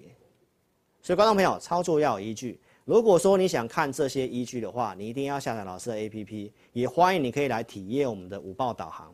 [1.02, 2.62] 所以观众朋友操作要有依据。
[2.86, 9.14] 如果说你想看这些依据的话，你一定要下载老师的 APP，也欢迎你可以来体验我们的午报导航。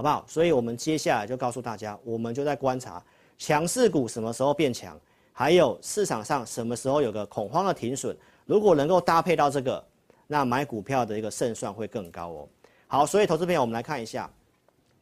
[0.00, 0.24] 好不好？
[0.26, 3.04] 所以我们接下来就告诉大家，我们就在观察
[3.36, 4.98] 强势股什么时候变强，
[5.30, 8.16] 还有市场上什么时候有个恐慌的停损。
[8.46, 9.84] 如果能够搭配到这个，
[10.26, 12.48] 那买股票的一个胜算会更高哦。
[12.86, 14.32] 好，所以投资朋友，我们来看一下，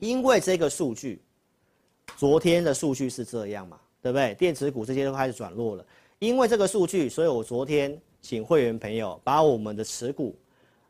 [0.00, 1.22] 因为这个数据，
[2.16, 4.34] 昨天的数据是这样嘛，对不对？
[4.34, 5.86] 电子股这些都开始转弱了，
[6.18, 10.36] 因为这个数据，所以我昨天请会员朋友把我们的持股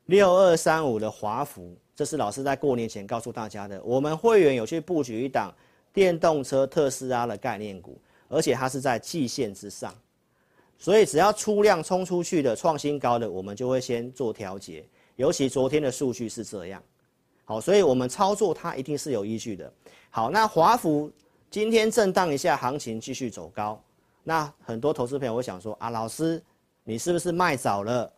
[0.06, 1.76] 六二三五的华孚。
[1.98, 3.82] 这是老师在过年前告诉大家的。
[3.82, 5.52] 我们会员有去布局一档
[5.92, 9.92] 电动车特斯拉的概念股，而且它是在季线之上，
[10.78, 14.84] 所以只要出量冲出去的创新高的，我们就会先做调节。
[15.16, 16.80] 尤其昨天的数据是这样，
[17.44, 19.72] 好，所以我们操作它一定是有依据的。
[20.08, 21.10] 好，那华孚
[21.50, 23.82] 今天震荡一下，行情继续走高，
[24.22, 26.40] 那很多投资朋友会想说啊，老师
[26.84, 28.08] 你是不是卖早了？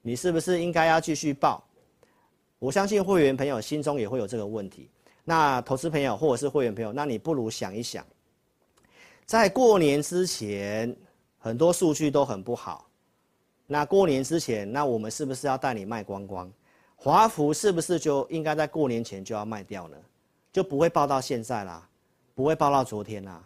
[0.00, 1.62] 你是不是应该要继续报？
[2.58, 4.88] 我相信会员朋友心中也会有这个问题。
[5.24, 8.04] 那投资朋友或者是会员朋友，那你不如想一想，
[9.26, 10.96] 在过年之前，
[11.38, 12.88] 很多数据都很不好。
[13.66, 16.50] 那过年之前，那我们是不是要带你卖光光？
[16.96, 19.96] 华孚是不是就应该在过年前就要卖掉呢？
[20.50, 21.86] 就不会报到现在啦，
[22.34, 23.44] 不会报到昨天啦。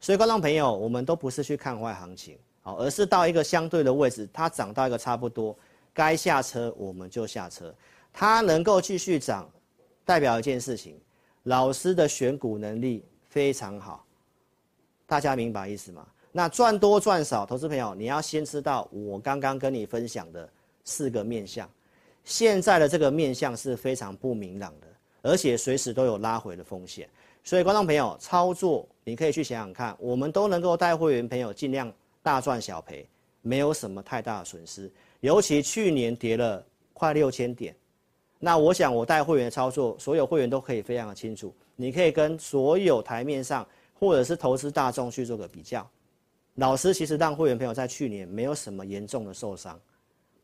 [0.00, 5.58] 所以观众朋友，我们都不是去看坏行情，好，而是到一个相对的位置，它涨到一个差不多，
[5.92, 7.74] 该下车我们就下车。
[8.14, 9.50] 它能够继续涨，
[10.04, 10.96] 代表一件事情，
[11.42, 14.06] 老师的选股能力非常好。
[15.04, 16.06] 大家明白意思吗？
[16.30, 20.48] 那赚多赚少，投资朋友你要先知道我刚刚跟你分享的
[20.84, 21.68] 四个面向。
[22.22, 24.86] 现在的这个面向是非常不明朗的，
[25.22, 27.08] 而且随时都有拉回的风险。
[27.42, 33.06] 所以观众朋友操作，你可以去想想看，我们都能够带会员朋友尽量大赚小赔，
[33.42, 34.90] 没有什么太大的损失。
[35.20, 37.76] 尤其去年跌了快六千点，
[38.44, 41.50] 那我想我带会员操作，所有会员都可以非常的清楚。
[41.76, 45.88] 你可以跟所有台面上或者是投资大众去做个比较。
[46.56, 49.80] 老师其实让会员朋友在去年没有什么严重的受伤，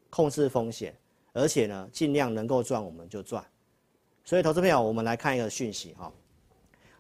[0.09, 0.97] 控制风险，
[1.35, 3.45] 而且呢尽量能够赚我们就赚。
[4.25, 6.11] 所以投资朋友，我们来看一个讯息哈，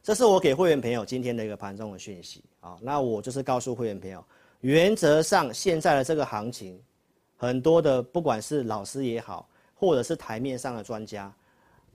[0.02, 2.76] 这是我给会员朋友今天的一个盘中的讯息啊。
[2.82, 4.22] 那我就是告诉会员朋友，
[4.60, 6.78] 原则上现在的这个行情，
[7.38, 9.48] 很多的不管是老师也好，
[9.80, 11.32] 或者是台面上的专家，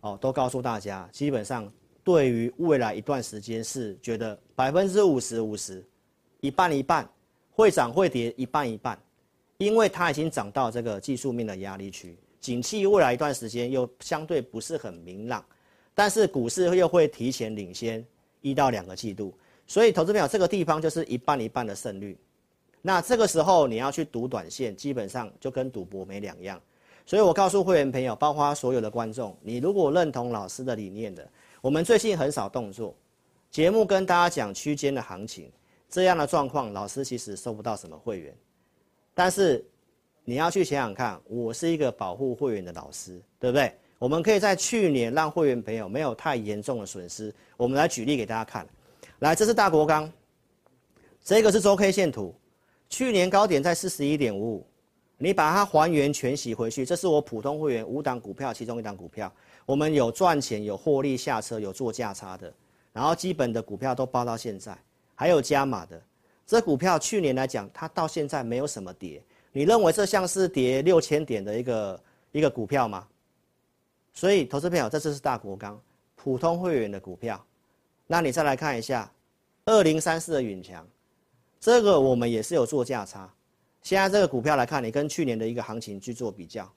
[0.02, 1.72] 哦，都告诉大家，基本上
[2.04, 5.86] 对于未来一段时间是觉得百分之五十五十。
[6.42, 7.08] 一半一半，
[7.52, 9.00] 会涨会跌一半一半，
[9.58, 15.46] 因为它已经涨到这个技术面的压力区，景气未来一段时间又相对不是很明朗，
[15.94, 18.04] 但是股市又会提前领先
[18.42, 19.32] 一到两个季度，
[19.68, 22.18] 所以投资朋友这个地方就是一半一半的胜率，
[22.82, 26.62] 那这个时候你要去赌短线，基本上就跟赌博没两样，
[27.06, 31.28] 所以我告诉会员朋友，包括所有的观众，你如果认同老师的理念的，
[31.62, 32.96] 我们最近很少动作，
[33.52, 35.52] 节目跟大家讲区间的行情。
[35.88, 38.36] 这样的状况，老师其实收不到什么会员，
[39.14, 39.64] 但是
[40.26, 43.72] 你要去想想看，我是一个保护会员的老师，对不对？
[44.00, 47.34] 我们可以在去年让会员朋友没有太严重的损失。
[47.56, 48.68] 我们来举例给大家看，
[49.20, 50.12] 来，这是大国钢，
[51.24, 52.36] 这个是周 K 线图，
[52.90, 54.68] 去年高点在四十一点五五，
[55.18, 59.32] 你把它还原全息回去，这是我普通会员五档股票其中一档股票，
[59.66, 62.54] 我们有赚钱、有获利下车、有做价差的，
[62.92, 64.78] 然后基本的股票都包到现在。
[65.18, 66.02] 还有加码的，
[66.46, 69.24] 这股票去年来讲，它到现在没有什么跌。
[69.54, 73.08] 你认为这像是跌六千点的一个一个股票吗？
[74.14, 75.82] 所以，投资朋友，这次是大国钢
[76.18, 77.42] 普通会员的股票。
[78.08, 79.10] 那你再来看一下，
[79.64, 80.86] 二零三四的允强，
[81.60, 83.34] 这个我们也是有做价差。
[83.86, 86.68] 现在这个股票来看，你跟去年的一个行情去做比较，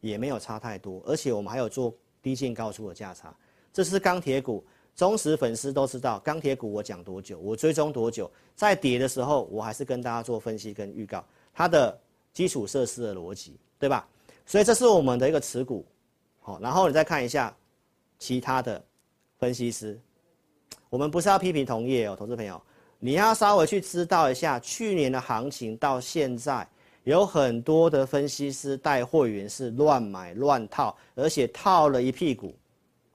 [0.00, 1.00] 也没有差太多。
[1.06, 3.32] 而且我们还有做低进高出的价差。
[3.72, 4.62] 这是钢铁股。
[4.96, 11.96] 忠实粉丝都知道钢铁股我讲多久，我追踪多久，在跌的时候，我还是跟大家做分析跟预告它的
[12.34, 14.06] 基础设施的逻辑，对吧？
[14.44, 15.86] 所以这是我们的一个持股，
[16.40, 17.56] 好，然后你再看一下
[18.18, 18.84] 其他的
[19.38, 19.98] 分析师，
[20.90, 22.60] 我们不是要批评同业哦，投资朋友，
[23.00, 26.66] 你要稍微去知道一下去年的行情到现在，
[27.04, 32.54] 有很多的分析师带会员是乱买乱套，而且套了一屁股。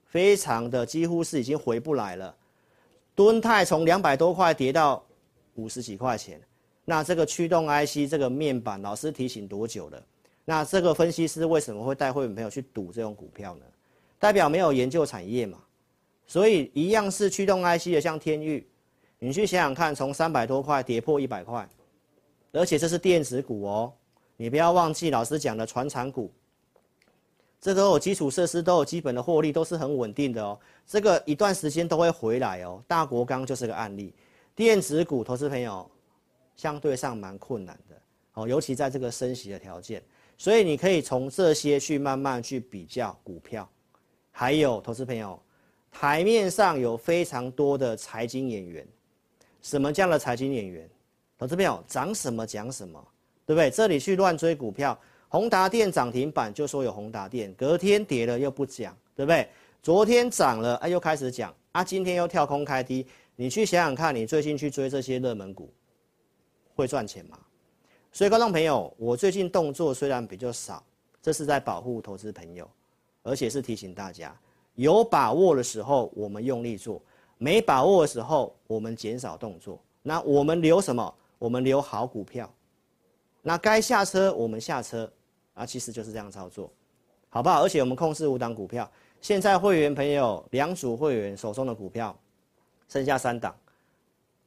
[0.08, 2.34] 非常的几乎是已经回不来了，
[3.13, 5.04] 敦泰从两百多块跌到
[5.56, 6.41] 五十几块钱，
[6.86, 10.02] 那这个驱动 IC 这个面板，老师提醒多久了？
[10.45, 13.65] 那这个分析师为什么会带会员朋友去赌这种股票呢？
[14.17, 15.60] 代表没有研究产业嘛？
[16.26, 18.65] 所以一样是驱动 IC 的，像天钰，
[19.19, 21.67] 你去想想看，从三百多块跌破一百块，
[22.51, 23.93] 而且这是电子股哦，
[24.38, 26.32] 你不要忘记老师讲的传产股。
[27.62, 30.60] 这都有基础设施，都有基本的获利，都是很稳定的哦。
[30.86, 32.84] 这个一段时间都会回来哦。
[32.88, 34.13] 大国钢就是个案例，
[34.54, 35.89] 电子股投资朋友
[36.56, 37.95] 相对上蛮困难的
[38.34, 40.04] 哦，尤其在这个升息的条件，
[40.37, 43.67] 所以你可以从这些去慢慢去比较股票。
[44.29, 45.42] 还有投资朋友，
[45.89, 48.85] 台面上有非常多的财经演员，
[49.65, 50.87] 什么这样的财经演员？
[51.39, 53.03] 投资朋友涨什么讲什么，
[53.47, 53.67] 对不对？
[53.71, 54.95] 这里去乱追股票。
[55.27, 59.49] 宏达电涨停板就说有宏达电，隔天跌了又不讲，对不对？
[59.81, 65.73] 昨天涨了，哎，又开始讲啊，今天又跳空开低，你去想想看，你最近去追这些热门股，
[66.75, 67.35] 会赚钱吗？
[68.11, 70.83] 所以观众朋友，我最近动作虽然比较少，
[71.23, 72.69] 这是在保护投资朋友，
[73.23, 74.31] 而且是提醒大家，
[74.75, 77.01] 有把握的时候我们用力做，
[77.38, 79.79] 没把握的时候我们减少动作。
[80.02, 81.15] 那我们留什么？
[81.38, 82.52] 我们留好股票。
[83.42, 85.12] 那该下车我们下车，
[85.54, 86.71] 啊，其实就是这样操作，
[87.29, 87.62] 好不好？
[87.62, 88.90] 而且我们控制五档股票，
[89.21, 92.17] 现在会员朋友两组会员手中的股票，
[92.88, 93.56] 剩下三档，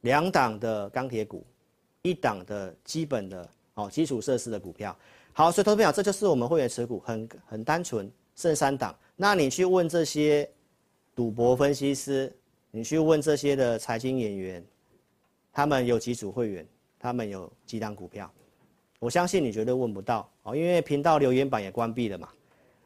[0.01, 1.45] 两档的钢铁股，
[2.01, 4.95] 一档的基本的哦基础设施的股票。
[5.31, 8.93] 好，所以投资朋友，这就是我们会员持股很很单纯，剩三档。
[9.15, 10.49] 那你去问这些
[11.15, 12.33] 赌博分析师，
[12.71, 14.63] 你去问这些的财经演员，
[15.51, 16.67] 他们有几组会员，
[16.99, 18.31] 他们有几档股票，
[18.99, 22.29] 我相信你绝对问不到哦，因为频道留言板也关闭了嘛。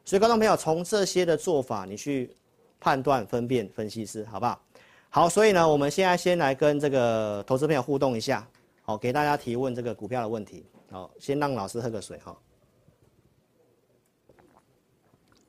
[0.05, 2.35] 所以，观众朋友，从这些的做法，你去
[2.79, 4.61] 判断、分辨分析师，好不好？
[5.09, 8.47] 好，所以呢，我们现在先来跟这个投资朋友互动一下，
[8.81, 10.65] 好，给大家提问这个股票的问题。
[10.91, 12.37] 好，先让老师喝个水哈。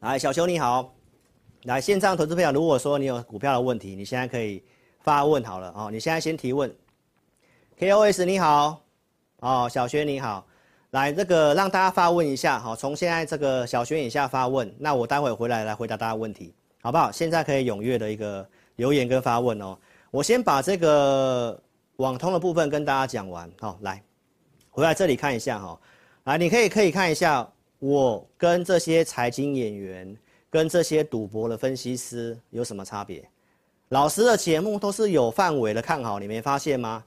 [0.01, 0.95] 来，小邱你好，
[1.65, 4.63] 来线上投资朋友，如果说你有股票的问题，你现在可以
[5.01, 5.89] 发问好了哦。
[5.91, 6.71] 你现在先提问。
[7.79, 8.83] KOS 你好，
[9.41, 10.47] 哦，小薛你好。
[10.91, 17.11] 来，这个让大家发问一下，好，从现在这个小学以下发问，那我待会回来来回答大家问题，好不好？
[17.11, 18.47] 现在可以踊跃的一个
[18.77, 19.77] 留言跟发问哦。
[20.11, 21.59] 我先把这个
[21.97, 24.03] 网通的部分跟大家讲完，好，来，
[24.69, 25.81] 回来这里看一下哈，
[26.25, 30.15] 来，你可以可以看一下我跟这些财经演员
[30.55, 33.29] 跟这些赌博的分析师有什么差别？
[33.89, 37.03] 老师的节目都是有范围的看好，你没发现吗？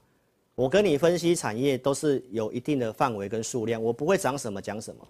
[0.54, 5.08] 我跟你分析产业都是有一定的范围跟数量，我不会讲什么讲什么。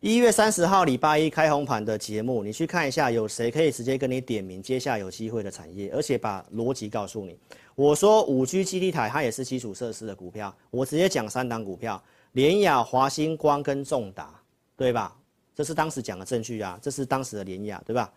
[0.00, 7.38] 一月三十号礼拜一开红盘的节目，你去看一下，有谁可以直接跟你点名接下有机会的产业，而且把逻辑告诉你。
[7.76, 14.28] 我说五 G 基地台它也是基础设施的股票，我直接讲三档股票：联亚、华星光跟重达，
[14.76, 15.14] 对吧？
[15.58, 18.12] 这是当时讲的证据啊，这是当时的联亚，对吧？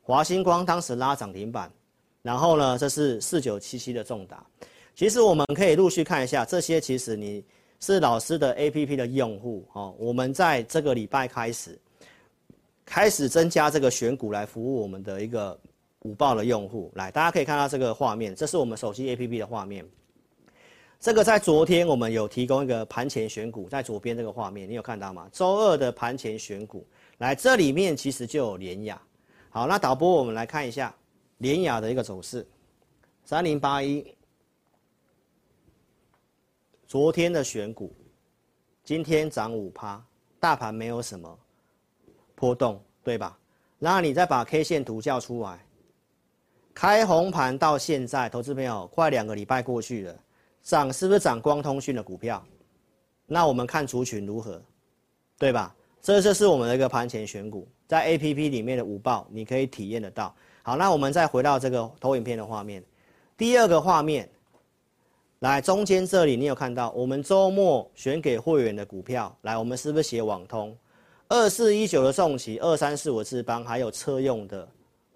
[0.00, 1.68] 华星光当时拉涨停板，
[2.22, 4.46] 然后呢，这是四九七七的重达。
[4.94, 6.80] 其实我们可以陆续看一下这些。
[6.80, 7.44] 其实你
[7.80, 9.92] 是老师的 APP 的用户哦。
[9.98, 11.76] 我们在这个礼拜开始
[12.84, 15.58] 开始增加这个选股来服务我们的一个
[16.02, 16.92] 午报的用户。
[16.94, 19.84] 来，大家可以看到这个画面，这是我们手机 APP 的画面。
[21.04, 25.28] 这个在昨天我们有提供一个盘前选股，在左边这个画面，你有看到吗？
[25.30, 26.82] 周二的盘前选股，
[27.18, 28.98] 来这里面其实就有联亚。
[29.50, 30.94] 好，那导播我们来看一下
[31.36, 32.48] 联亚的一个走势，
[33.22, 34.02] 三零八一。
[36.86, 37.94] 昨天的选股，
[38.82, 40.02] 今天涨五趴，
[40.40, 41.38] 大盘没有什么
[42.34, 43.38] 波动，对吧？
[43.78, 45.62] 那你再把 K 线图叫出来，
[46.72, 50.18] 开红盘到现在，投资朋友快两个礼拜过去了，
[50.64, 52.44] 涨是不是涨光通讯的股票？
[53.26, 54.60] 那我们看族群如何，
[55.38, 55.74] 对吧？
[56.00, 60.34] 这就是我们的一个盘前选股，在 APP 里面的午报，你可以体验得到。
[60.62, 62.82] 好，那我们再回到这个投影片的画面，
[63.36, 64.28] 第二个画面。
[65.40, 69.36] 来，中间这里你有看到我们周末选给会员的股票？
[69.42, 70.74] 来，我们是不是写网通？
[71.28, 74.66] 二四一九的重骑，二三四五的智邦，还有车用的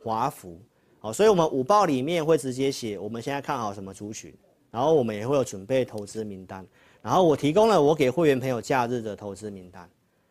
[0.03, 0.59] 华孚。
[1.01, 4.35] 好，所以我们午报里面会直接写我们现在看好什么族群，
[4.71, 6.67] 然后我们也会有准备投资名单，
[7.01, 9.89] 然后我提供了我给会员朋友假日的投资名单。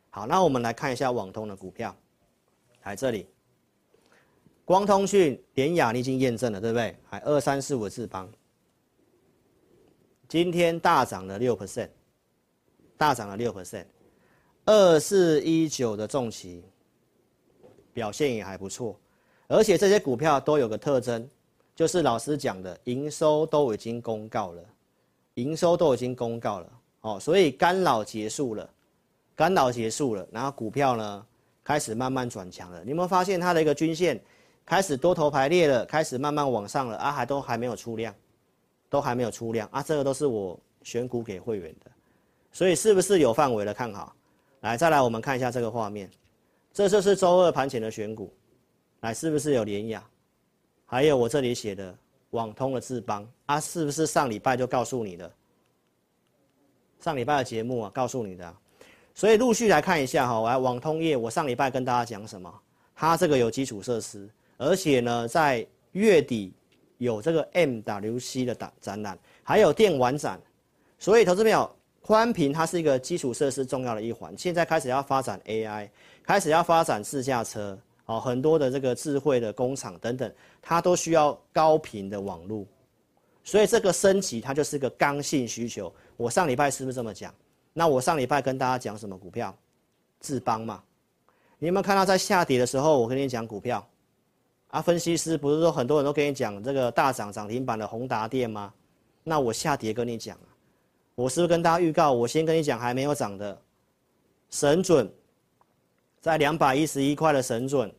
[0.09, 1.95] 好，那我们来看一下网通的股票，
[2.83, 3.27] 来这里，
[4.65, 6.95] 光通讯、联亚你已经验证了，对不对？
[7.09, 8.29] 还二三四五的智邦。
[10.27, 11.89] 今天大涨了六 percent，
[12.97, 13.85] 大涨了六 percent，
[14.65, 16.63] 二四一九的重骑
[17.93, 18.99] 表现也还不错，
[19.47, 21.29] 而且这些股票都有个特征，
[21.77, 24.61] 就是老师讲的营收都已经公告了，
[25.35, 26.71] 营收都已经公告了，
[27.01, 28.67] 哦，所以干扰结束了，
[29.35, 31.25] 干扰结束了，然后股票呢
[31.63, 34.19] 开始慢慢转强了，你有没有发现它的一个均线
[34.65, 38.11] 开始多头排列了，开始慢慢往上了啊，还都还没有出量。
[38.89, 41.91] 都还没有出量啊，这个都是我选股给会员的，
[42.53, 44.15] 所以是不是有范围的看好？
[44.61, 46.09] 来，再来我们看一下这个画面，
[46.71, 48.31] 这就是周二盘前的选股，
[49.01, 50.01] 来，是不是有联亚？
[50.87, 51.95] 还有我这里写的
[52.31, 55.31] 网通的智邦啊，是不是上礼拜就告诉你的？
[56.99, 58.55] 上礼拜的节目啊，告诉你的，
[59.13, 62.51] 所以陆续来看一下哈，我来网通业，我上礼拜跟大家讲什么？
[62.95, 64.27] 它这个有基础设施，
[64.57, 66.51] 而且呢，在月底。
[66.99, 70.41] 有这个 MWC 的展展览，还有电玩展，
[70.97, 71.69] 所以投资朋友，
[72.01, 74.35] 宽频它是一个基础设施重要的一环。
[74.35, 75.87] 现在开始要发展 AI，
[76.23, 77.77] 开始要发展自驾车，
[78.07, 82.65] 哦，很多的这个智慧的工厂等等，它都需要高频的网络，
[83.43, 85.93] 所以这个升级它就是个刚性需求。
[86.17, 87.33] 我上礼拜是不是这么讲？
[87.73, 89.55] 那我上礼拜跟大家讲什么股票？
[90.19, 90.83] 智邦嘛，
[91.59, 93.87] 你有没有看到在下跌的时候，我跟你讲股票？
[94.69, 98.73] 啊，分析师不是说很多人都跟你讲这个大涨涨停板的宏达电吗？
[99.23, 100.37] 那我下跌跟你讲，
[101.13, 102.13] 我是不是跟大家预告？
[102.13, 103.61] 我先跟你讲还没有涨的
[104.49, 105.11] 神准，
[106.21, 107.93] 在两百一十一块的神准，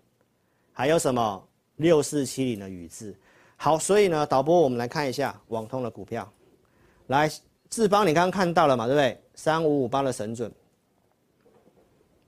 [0.72, 3.16] 还有什么六四七零的宇智。
[3.56, 6.30] 好，所以呢，导播我们来看一下网通的股票，
[7.08, 7.30] 来
[7.68, 9.20] 智邦你刚刚看到了嘛，对不对？
[9.34, 10.52] 三五五八的神准，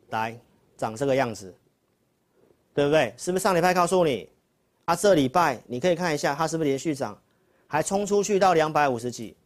[0.09, 0.39] 来
[0.77, 1.55] 长这个样子，
[2.75, 3.15] 对不对？
[3.17, 4.29] 是不是上礼拜告诉你？
[4.87, 7.17] 啊，这礼拜你可以看一下，它是不是连续涨，
[7.69, 9.37] 还冲出去到两百五十几？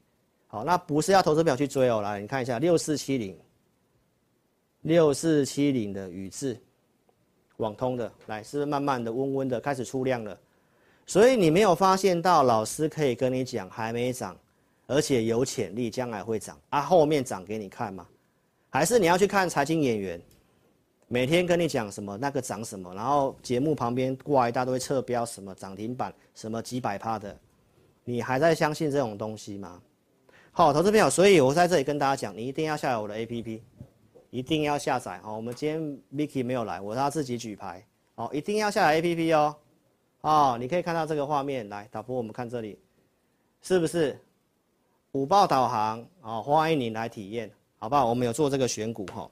[0.46, 2.00] 好，那不是要投资表去追哦。
[2.00, 3.38] 来，你看一下六四七零，
[4.84, 6.60] 六四七零的宇智，
[7.56, 10.38] 网通的，来，是是慢慢的、温温的开始出量了？
[11.06, 14.36] 所以你没有发现到老师可以跟你讲还没涨，
[14.86, 18.06] 而且有潜力将来会涨啊，后面涨给你看吗？
[18.68, 20.20] 还是你要去看财经演员，
[21.08, 27.34] 每天跟你讲什么那个涨什么，然后节目旁边挂一大堆侧标什么涨停板什么几百趴的，
[28.04, 29.80] 你还在相信这种东西吗？
[30.52, 33.60] 好，投资朋友，所以我在这里跟大家讲，你一定要下载我的 APP，
[34.34, 35.20] 一定要下载。
[35.22, 35.80] 好，我们今天
[36.12, 37.86] Vicky 没有来，我让他自己举牌。
[38.16, 39.56] 哦，一定要下载 APP 哦。
[40.22, 42.76] 哦，你可以看到这个画面，来导播，我们看这里，
[43.62, 44.18] 是不是
[45.12, 46.04] 五报导航？
[46.22, 48.08] 哦，欢迎你来体验，好不好？
[48.08, 49.30] 我们有做这个选股哈。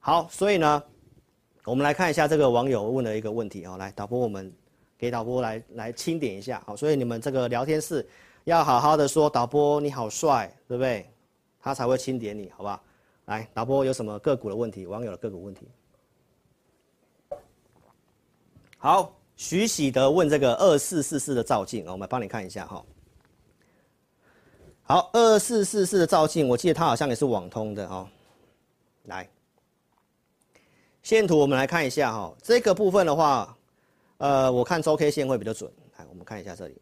[0.00, 0.82] 好，所以呢，
[1.64, 3.76] 我们来看一下这个网友问的一个问题哦。
[3.76, 4.52] 来，导播，我们
[4.98, 6.60] 给导播来来清点一下。
[6.66, 8.04] 好，所以你们这个聊天室
[8.42, 11.08] 要好好的说，导播你好帅，对不对？
[11.60, 12.82] 他才会清点你，好不好？
[13.30, 14.86] 来，导播有什么个股的问题？
[14.86, 15.68] 网友的个股问题。
[18.76, 19.16] 好。
[19.36, 22.84] 徐喜德问这个二四四四的兆进，我们帮你看一下哈。
[24.82, 28.06] 好，二四四四的兆进，我记得它好像也是网通的哈。
[29.04, 29.26] 来，
[31.02, 33.56] 线图我们来看一下哈，这个部分的话，
[34.18, 35.72] 呃，我看周 K 线会比较准。
[35.96, 36.78] 来，我们看一下这里。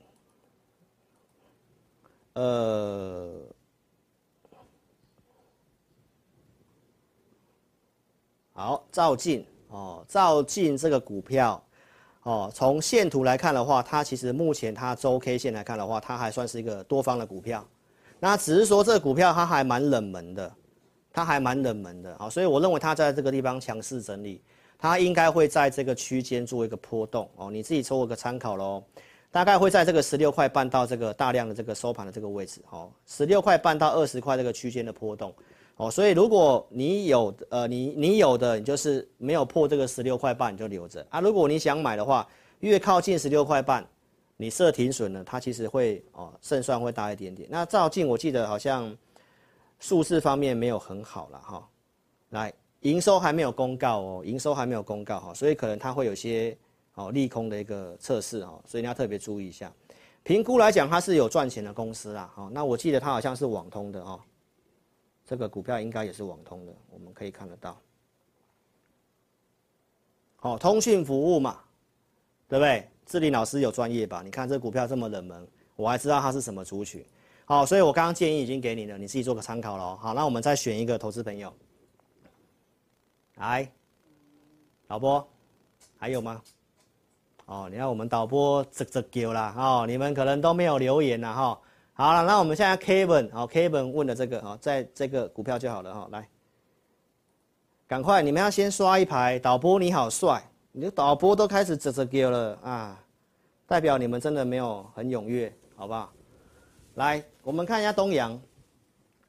[2.32, 3.40] 呃，
[8.58, 11.62] 好，兆进哦，兆进这个股票。
[12.24, 17.64] 哦，从线图来看的话，它其实目前它周 K 线来看的话，它还算是一个多方的股票。
[18.18, 20.52] 那只是说这个股票它还蛮冷门的，
[21.12, 24.42] 它还蛮冷门的啊，所以我认为它在这个地方强势整理，
[24.76, 27.52] 它应该会在这个区间做一个波动哦。
[27.52, 28.82] 你自己抽一个参考喽，
[29.30, 35.32] 大概会在这个十六块半到这个大量的这个收盘的这个位置哦，十六块半到二十块这个区间的波动。
[35.78, 41.20] 哦，所以如果你有呃，你你有的，你就是没有破这个十六块半，你就留着啊。
[41.20, 42.26] 如果你想买的话，
[42.58, 43.86] 越靠近十六块半，
[44.36, 47.48] 你设停损呢，它其实会哦胜算会大一点点。
[47.48, 48.92] 那照进我记得好像
[49.78, 51.68] 数字方面没有很好了哈，
[52.30, 56.58] 来营收还没有公告哦，营收还没有公告哈，所以可能它会有些
[56.96, 59.72] 哦利空的一个测试哈，所以你要特别注意一下。
[60.24, 64.18] 评估来讲，它是有赚钱的公司啦，哈，那我记得它好像是网通的哦。
[65.28, 67.78] 这个股票应该也是网通的，我们可以看得到。
[70.36, 71.60] 好，通讯服务嘛，
[72.48, 72.88] 对不对？
[73.04, 74.22] 志林老师有专业吧？
[74.24, 77.04] 你看这股票这么冷门，我还知道它是什么族群。
[77.44, 79.96] 好，所以我刚刚建议已经给你了，你自己做个参考喽。
[79.96, 81.52] 好，那我们再选一个投资朋友。
[83.34, 83.70] 来，
[84.86, 85.28] 导播，
[85.98, 86.42] 还有吗？
[87.44, 91.60] 哦，你看我们导播这这丢了哦，你们可能都没有留言了哈。
[92.00, 96.28] 好了，那我们现在 Kevin，好，Kevin 问的这个啊，在这个股票就好了哈，来，
[97.88, 100.40] 赶快，你们要先刷一排，导播你好帅，
[100.70, 103.04] 你的导播都开始啧啧叫了啊，
[103.66, 106.12] 代表你们真的没有很踊跃，好不好？
[106.94, 108.40] 来，我们看一下东阳，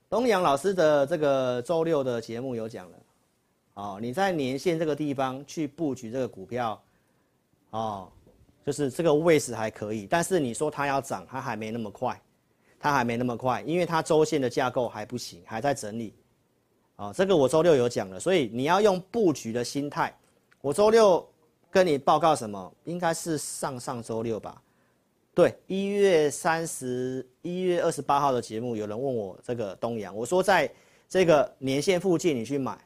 [0.08, 2.98] 东阳老师的这个周六的节目有讲了，
[3.74, 6.80] 哦，你在年线这个地方去布局这个股票，
[7.72, 8.12] 哦，
[8.64, 12.22] 就是这个位置还可以，但是你说它要涨，它还没那么快。
[12.80, 16.14] 它还没那么快，因为它周线的架构还不行，还在整理。
[16.96, 20.14] 啊，这个我周六有讲了，所以你要用布局的心态。
[20.60, 21.26] 我周六
[21.72, 22.74] 跟你报告什么？
[22.84, 24.62] 应该是上上周六吧？
[25.34, 30.70] 对，一月三十一月二十八号的节目，有人问我这个东阳，我说在
[31.08, 32.78] 这个年线附近你去买，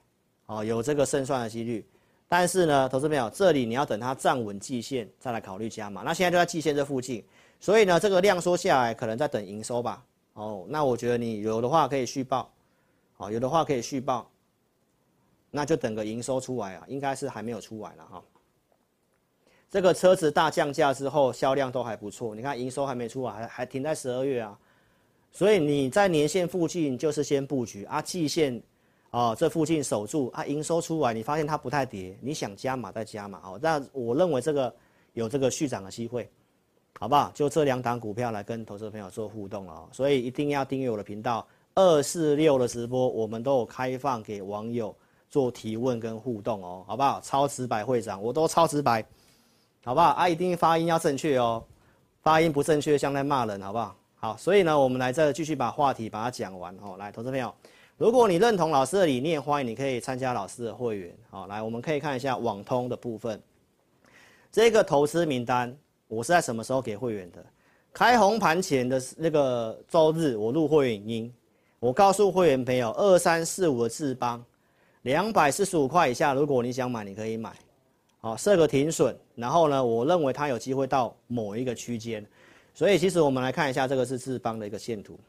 [0.45, 1.83] 哦，有这个胜算的几率。
[2.27, 6.03] 但是呢，投资朋友，这里你要等它站稳季线再来考虑加码。
[6.03, 7.25] 那现在就在季线这附近。
[7.63, 10.03] 所以呢，这个量缩下来，可能在等营收吧。
[10.33, 12.51] 哦，那我觉得你有的话可以续报，
[13.15, 14.29] 哦，有的话可以续报，
[15.49, 18.21] 那就等个营收出来啊，应该是还没有出来了哈。
[19.71, 22.35] 这个车子大降价之后，销量都还不错。
[22.35, 24.59] 你看营收还没出来，还还停在十二月啊。
[25.31, 28.61] 所以你在年线附近就是先布局啊，季线
[29.09, 33.57] 啊这附近守住啊，营收出来，你发现它不太跌，你想加码再加码哦。
[33.61, 34.75] 那我认为这个
[35.13, 36.29] 有这个续涨的机会。
[37.03, 37.29] 好不好？
[37.33, 41.45] 就这两档股票来跟投资朋友做互动哦，所以一定要订阅我的频道。
[41.75, 44.95] 二四六的直播，我们都有开放给网友
[45.29, 47.19] 做提问跟互动哦，好不好？
[47.19, 49.05] 超直白会长，我都超直白，
[49.83, 50.11] 好不好？
[50.11, 51.61] 啊，一定发音要正确哦，
[52.21, 53.95] 发音不正确像在骂人，好不好？
[54.15, 56.95] 好，所以呢，我们来这继续把话题把它讲完哦。
[56.97, 57.53] 来，投资朋友，
[57.97, 61.13] 如果你认同老师的理念，欢迎你可以参加老师的会员。
[61.29, 63.37] 好，来，我们可以看一下网通的部分。
[64.53, 65.75] 这个投资名单，
[66.13, 67.43] 我是在什么时候给会员的？
[67.91, 71.33] 开红盘前的那个周日，我录会员音，
[71.79, 74.43] 我告诉会员朋友，二三四五的智邦，
[75.03, 77.53] 两百四十五块以下，如果你想买，你可以买。
[78.19, 82.25] 好，设个停损，然后呢，我认为它有机会到某一个区间。
[82.73, 85.19] 所以，其实我们来看一下，这个是智邦的一个线图。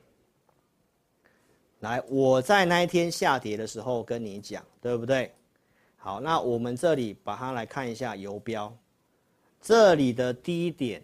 [1.80, 5.30] 来，我在那一天下跌的时候跟你讲，对不对？
[5.96, 8.74] 好，那我们这里把它来看一下游标，
[9.64, 11.02] 这里的低点，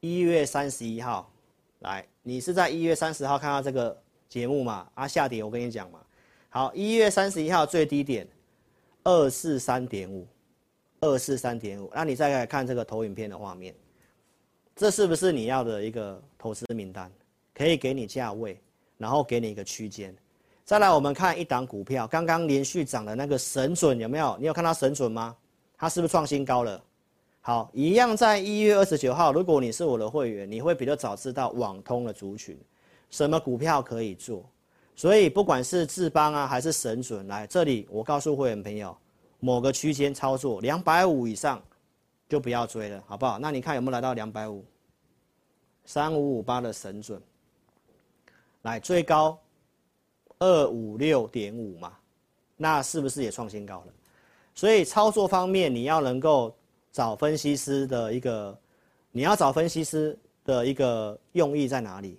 [0.00, 1.30] 一月三十一号，
[1.78, 3.96] 来，你是在一月三十号看到这个
[4.28, 4.84] 节目嘛？
[4.94, 6.00] 啊，下跌，我跟你讲嘛。
[6.48, 8.26] 好，一月三十一号最低点，
[9.04, 10.26] 二四三点五，
[10.98, 11.88] 二四三点五。
[11.94, 13.72] 那你再来看这个投影片的画面。
[14.74, 17.08] 这是不是你要的一个投资名单？
[17.54, 18.60] 可以给你价位，
[18.98, 20.12] 然后给你一个区间。
[20.64, 24.36] 再来，我们看一档股票，刚刚连续涨的那个神准有没有？
[24.40, 25.36] 你有看到神准吗？
[25.78, 26.82] 它是不是创新高了？
[27.40, 32.58] 好，一样在一月二十九号，如果你是我的会员，你会比较早知道网通的族群，
[33.10, 34.44] 什么股票可以做。
[34.94, 38.96] 所以不管是智邦啊，还是神准，来这里我告诉会员朋友，
[39.38, 41.62] 某个区间操作两百五以上。
[42.28, 43.40] 就不要追了，好不好？
[43.40, 44.64] 那你看有没有来到两百五？
[45.84, 47.20] 三五五八的神准，
[48.62, 49.36] 来最高
[50.38, 51.92] 二五六点五嘛，
[52.56, 53.86] 那是不是也创新高了？
[54.54, 56.56] 所以操作方面，你要能够
[56.92, 58.58] 找分析师的一个，
[59.12, 62.18] 你要找分析师的一个用意在哪里？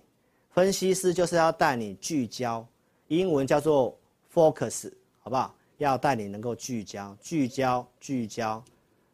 [0.52, 2.66] 分析师就是要带你聚焦，
[3.08, 3.98] 英文叫做
[4.34, 5.54] focus，好不好？
[5.78, 8.64] 要带你能够聚焦，聚焦，聚焦。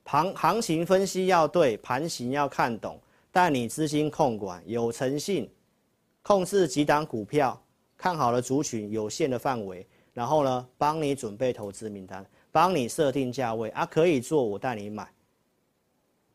[0.04, 3.00] 行行情分析要对，盘形要看懂，
[3.32, 5.50] 带你资金控管有诚信，
[6.22, 7.62] 控制几档股票，
[7.98, 15.08] 看好了族群有限的范围，然后呢，帮你准备投资名单，帮你设定价位啊，可以做，我带你买，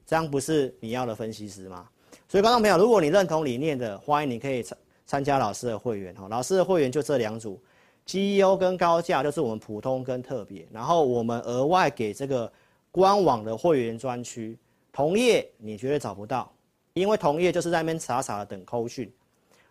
[0.07, 1.89] 这样不是你要的分析师吗？
[2.29, 7.61] 所以观众朋友，如果你认同理念的，欢迎你可以参参加老师的会员哈，老师的会员就这两组
[8.07, 12.51] ，GEO 跟高价就是我们普通跟特别，然后我们额外给这个。
[12.95, 14.55] 官网的会员专区，
[14.93, 16.53] 同业你绝对找不到，
[16.93, 19.11] 因为同业就是在那边傻傻的等扣讯，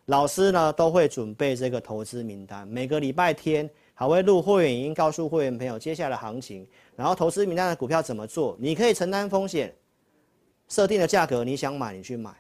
[0.06, 9.72] 老师呢都会准备这个投资名单，每个礼拜天还会录会员音，告诉会员朋友接下来的行情，然后投资名单的股票怎么做，你可以承担风险，
[10.72, 12.32] 设定的价格你想买你去买，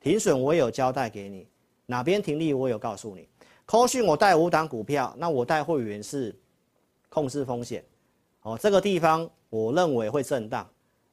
[0.00, 1.48] 停损我有交代给你，
[1.84, 3.28] 哪边停利我有告诉你，
[3.66, 6.32] 扣讯我带五档股票，那我带会员是
[7.08, 7.84] 控制风险，
[8.42, 9.28] 哦这个地方。
[9.50, 10.66] 我认为会震荡，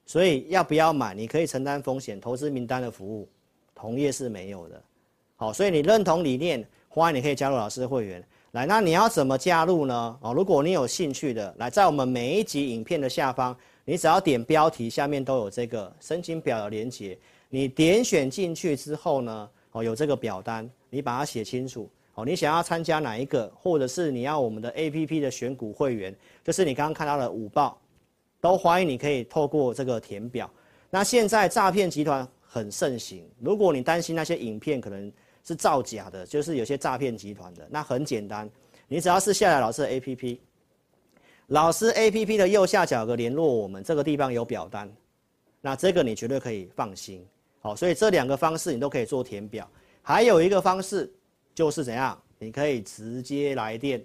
[0.05, 1.13] 所以要不要买？
[1.13, 3.27] 你可以承担风险，投资名单的服务，
[3.75, 4.81] 同业是没有的。
[5.35, 8.23] 好，所以你认同理念，欢迎你可以加入老师的会员。
[8.51, 10.17] 来，那你要怎么加入呢？
[10.21, 13.53] 哦，如果你有兴趣的，来在我们每一集影片的下方，
[13.89, 17.17] 你只要点标题，下面都有这个申请表的连结。
[17.49, 21.89] 你点选进去之后呢，哦，有这个表单，你把它写清楚。
[22.13, 27.81] 哦，你想要参加哪一个，或者是你要我们的 APP 的选股会员，就是你刚刚看到的五报。
[28.39, 30.47] 都欢迎你可以透过这个填表。
[30.91, 35.11] 那现在诈骗集团很盛行，如果你担心那些影片可能
[35.43, 38.47] 是造假的，就是有些诈骗集团的，那很简单，
[38.87, 40.37] 你只要是下载老师的 APP，
[41.49, 44.91] 老师 APP 的右下角有个联络我们，这个地方有表单，
[45.61, 47.25] 那这个你绝对可以放心。
[47.59, 49.69] 好，所以这两个方式你都可以做填表。
[50.01, 51.11] 还有一个方式
[51.53, 54.03] 就是怎样，你可以直接来电，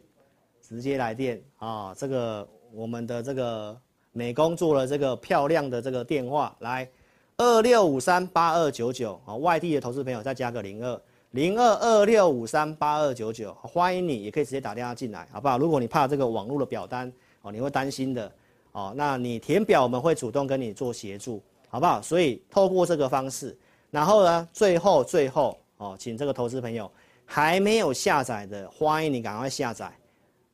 [0.61, 3.79] 直接来电啊，这个我们的这个。
[4.17, 6.89] 美工做了这个漂亮的这个电话，来
[7.37, 15.59] 二六五三八二九九啊，外地的投资朋友再加个零二零二二六五三八二九九，欢迎你，也可以直接打电话进来，好不好？
[15.59, 17.13] 如果你怕这个网络的表单
[17.45, 18.33] 哦，你会担心的
[18.73, 22.01] 哦，那你填表我们会主动跟你做协助，好不好？
[22.01, 23.57] 所以透过这个方式，
[23.91, 26.91] 然后呢，最后最后哦，请这个投资朋友
[27.27, 29.93] 还没有下载的，欢迎你赶快下载。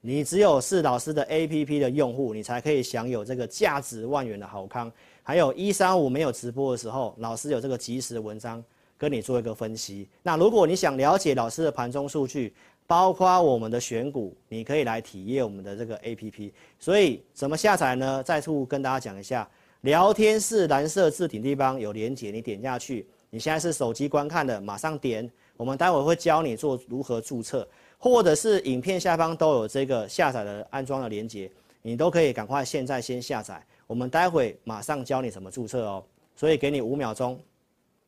[0.01, 4.91] 你只有是老师的 APP 的用户，你才可以享有这个价值万元的好康。
[5.22, 8.64] 还有一三五没有直播的时候，老师有这个即时的文章
[8.97, 10.09] 跟你做一个分析。
[10.22, 12.53] 那如果你想了解老师的盘中数据，
[12.91, 16.51] 包括我们的选股，你可以来体验我们的这个 APP。
[16.76, 18.20] 所以怎么下载呢？
[18.20, 19.49] 再次跟大家讲一下，
[19.82, 23.07] 聊天室蓝色字体地方有连接，你点下去。
[23.30, 25.30] 你现在是手机观看的，马上点。
[25.57, 27.64] 我们待会会教你做如何注册。
[27.97, 31.49] 或者是影片下方都有这个下载的安装的连接，
[31.82, 33.64] 你都可以赶快现在先下载。
[33.86, 37.38] 我们待会马上教你怎么注册哦，所以给你五秒钟，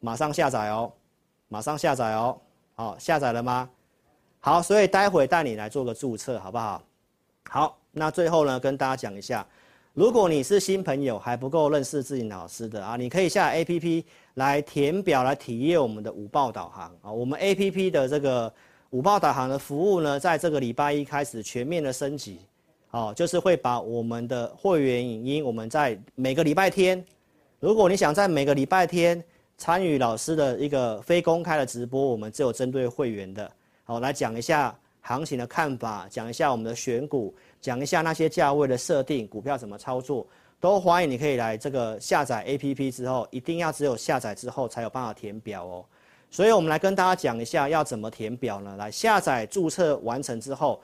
[0.00, 0.92] 马上下载哦，
[1.46, 2.36] 马上下载哦，
[2.74, 3.70] 好，下载了吗？
[4.44, 6.82] 好，所以待会带你来做个注册，好不好？
[7.48, 9.46] 好，那最后呢，跟大家讲一下，
[9.94, 14.02] 如果你是新朋友，还不够认识志颖老师的啊，你可以下 APP
[14.34, 17.12] 来填表，来体验我们的五报导航啊。
[17.12, 18.52] 我们 APP 的这个
[18.90, 22.40] 五报导航的服务呢，在这个礼拜一开始全面的升级，
[22.90, 27.04] 哦，就是会把我们的会员影音，我们在每个礼拜天，
[27.60, 29.22] 如果你想在每个礼拜天
[29.56, 33.48] 参与老师的一个非公开的直播，我们只有针对会员的，
[33.92, 34.74] 好，来讲一下。
[35.02, 40.26] 行情的看法，讲一下我们的选股，讲一下那些价位的设定，股票怎么操作，
[40.58, 45.84] 都欢迎你可以来这个下载 APP 之后，一定要只有下载之后才有办法填表哦。
[46.30, 48.76] 所以我们来跟大家讲一下要怎么填表呢？
[48.78, 50.80] 来下载注册完成之后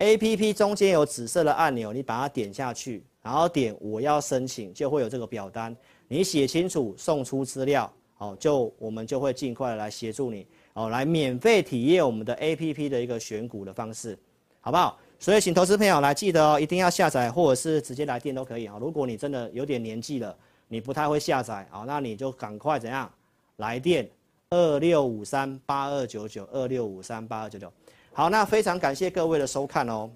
[0.00, 5.76] ，APP 中间有紫色的按钮，你把它点下去，然后点我要申请，就会有这个表单，
[6.08, 10.46] 你写清楚送出资料，好，就我们就会尽快来协助你。
[10.72, 14.18] 哦，来免费体验我们的 APP 的一个选股的方式，
[14.60, 14.98] 好不好？
[15.18, 18.76] 所以请投资朋友来记得哦，一定要下载或者是直接来电都可以啊。
[18.80, 20.34] 如果你真的有点年纪了，
[20.68, 23.10] 你不太会下载啊，那你就赶快怎样
[23.56, 24.08] 来电
[24.48, 27.70] 二六五三八二九九二六五三八二九九。
[28.14, 30.10] 好，那非常感谢各位的收看哦。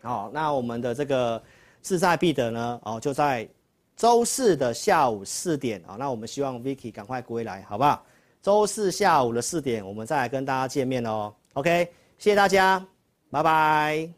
[0.00, 1.42] 好，那我们的这个
[1.82, 3.46] 志在必得呢，哦，就在
[3.94, 5.96] 周四的下午四点啊。
[5.98, 8.02] 那我们希望 Vicky 赶快归来，好不好？
[8.42, 11.30] 周四下午的四点，我们再来跟大家见面哦。
[11.52, 12.82] OK，谢谢大家，
[13.30, 14.08] 拜拜。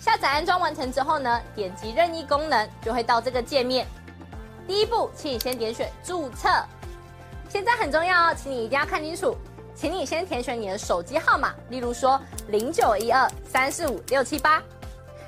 [0.00, 3.86] 下载安装完成之后呢，点击任意功能就会到这个界面。
[4.66, 6.48] 第一步，请你先点选注册。
[7.48, 9.36] 现在很重要哦，请你一定要看清楚，
[9.76, 14.60] 请你先填选你的手机号码，例如说零九一二三四五六七八。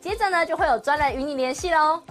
[0.00, 2.02] 接着呢就会有专人与你联系喽。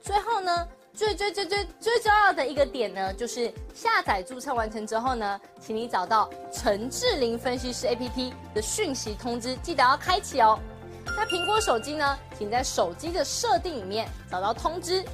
[0.00, 10.58] 最后呢，最最最最最重要的一个点呢，就是下载注册完成之后呢，请你找到陈志玲分析师 APP 的讯息通知，记得要开启哦。
[11.04, 15.04] 那苹果手机呢，请在手机的设定里面找到通知，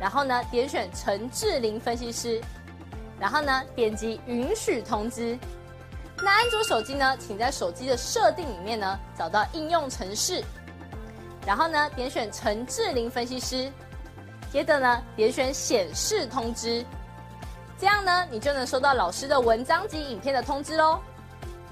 [0.00, 2.40] 然后呢点选陈志玲分析师，
[3.20, 5.38] 然后呢点击允许通知。
[6.16, 10.42] 那安卓手机呢，请在手机的设定里面呢找到应用程式，
[11.46, 13.70] 然后呢点选陈志玲分析师，
[14.52, 16.84] 接着呢点选显示通知，
[17.78, 21.00] 这样呢你就能收到老师的文章及影片的通知喽。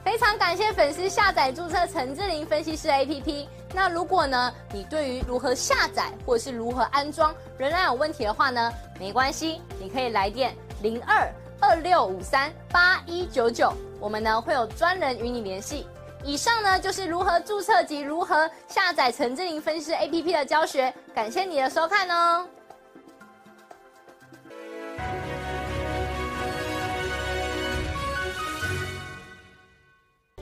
[0.03, 3.47] 非常感谢粉丝下载注册陈志玲分析师 APP。
[3.73, 13.73] 那如果呢你对于如何下载或者是如何安装仍然有问题的话呢，没关系，你可以来电零二二六五三八一九九。
[14.01, 15.87] 我们呢会有专人与你联系。
[16.25, 20.93] 以上呢就是如何注册及如何下载陈志玲分析 APP 的教学。
[21.15, 22.47] 感谢你的收看哦。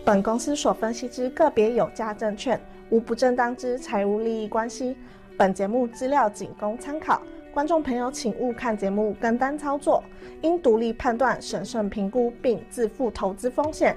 [0.05, 2.59] 本公司所分析之个别有价证券，
[2.91, 4.97] 无不正当之财务利益关系。
[5.37, 7.23] 本节目资料仅供参考。
[7.53, 10.03] 观众朋友，请勿看节目跟单操作，
[10.43, 13.97] 应独立判断、审慎评估并自负投资风险。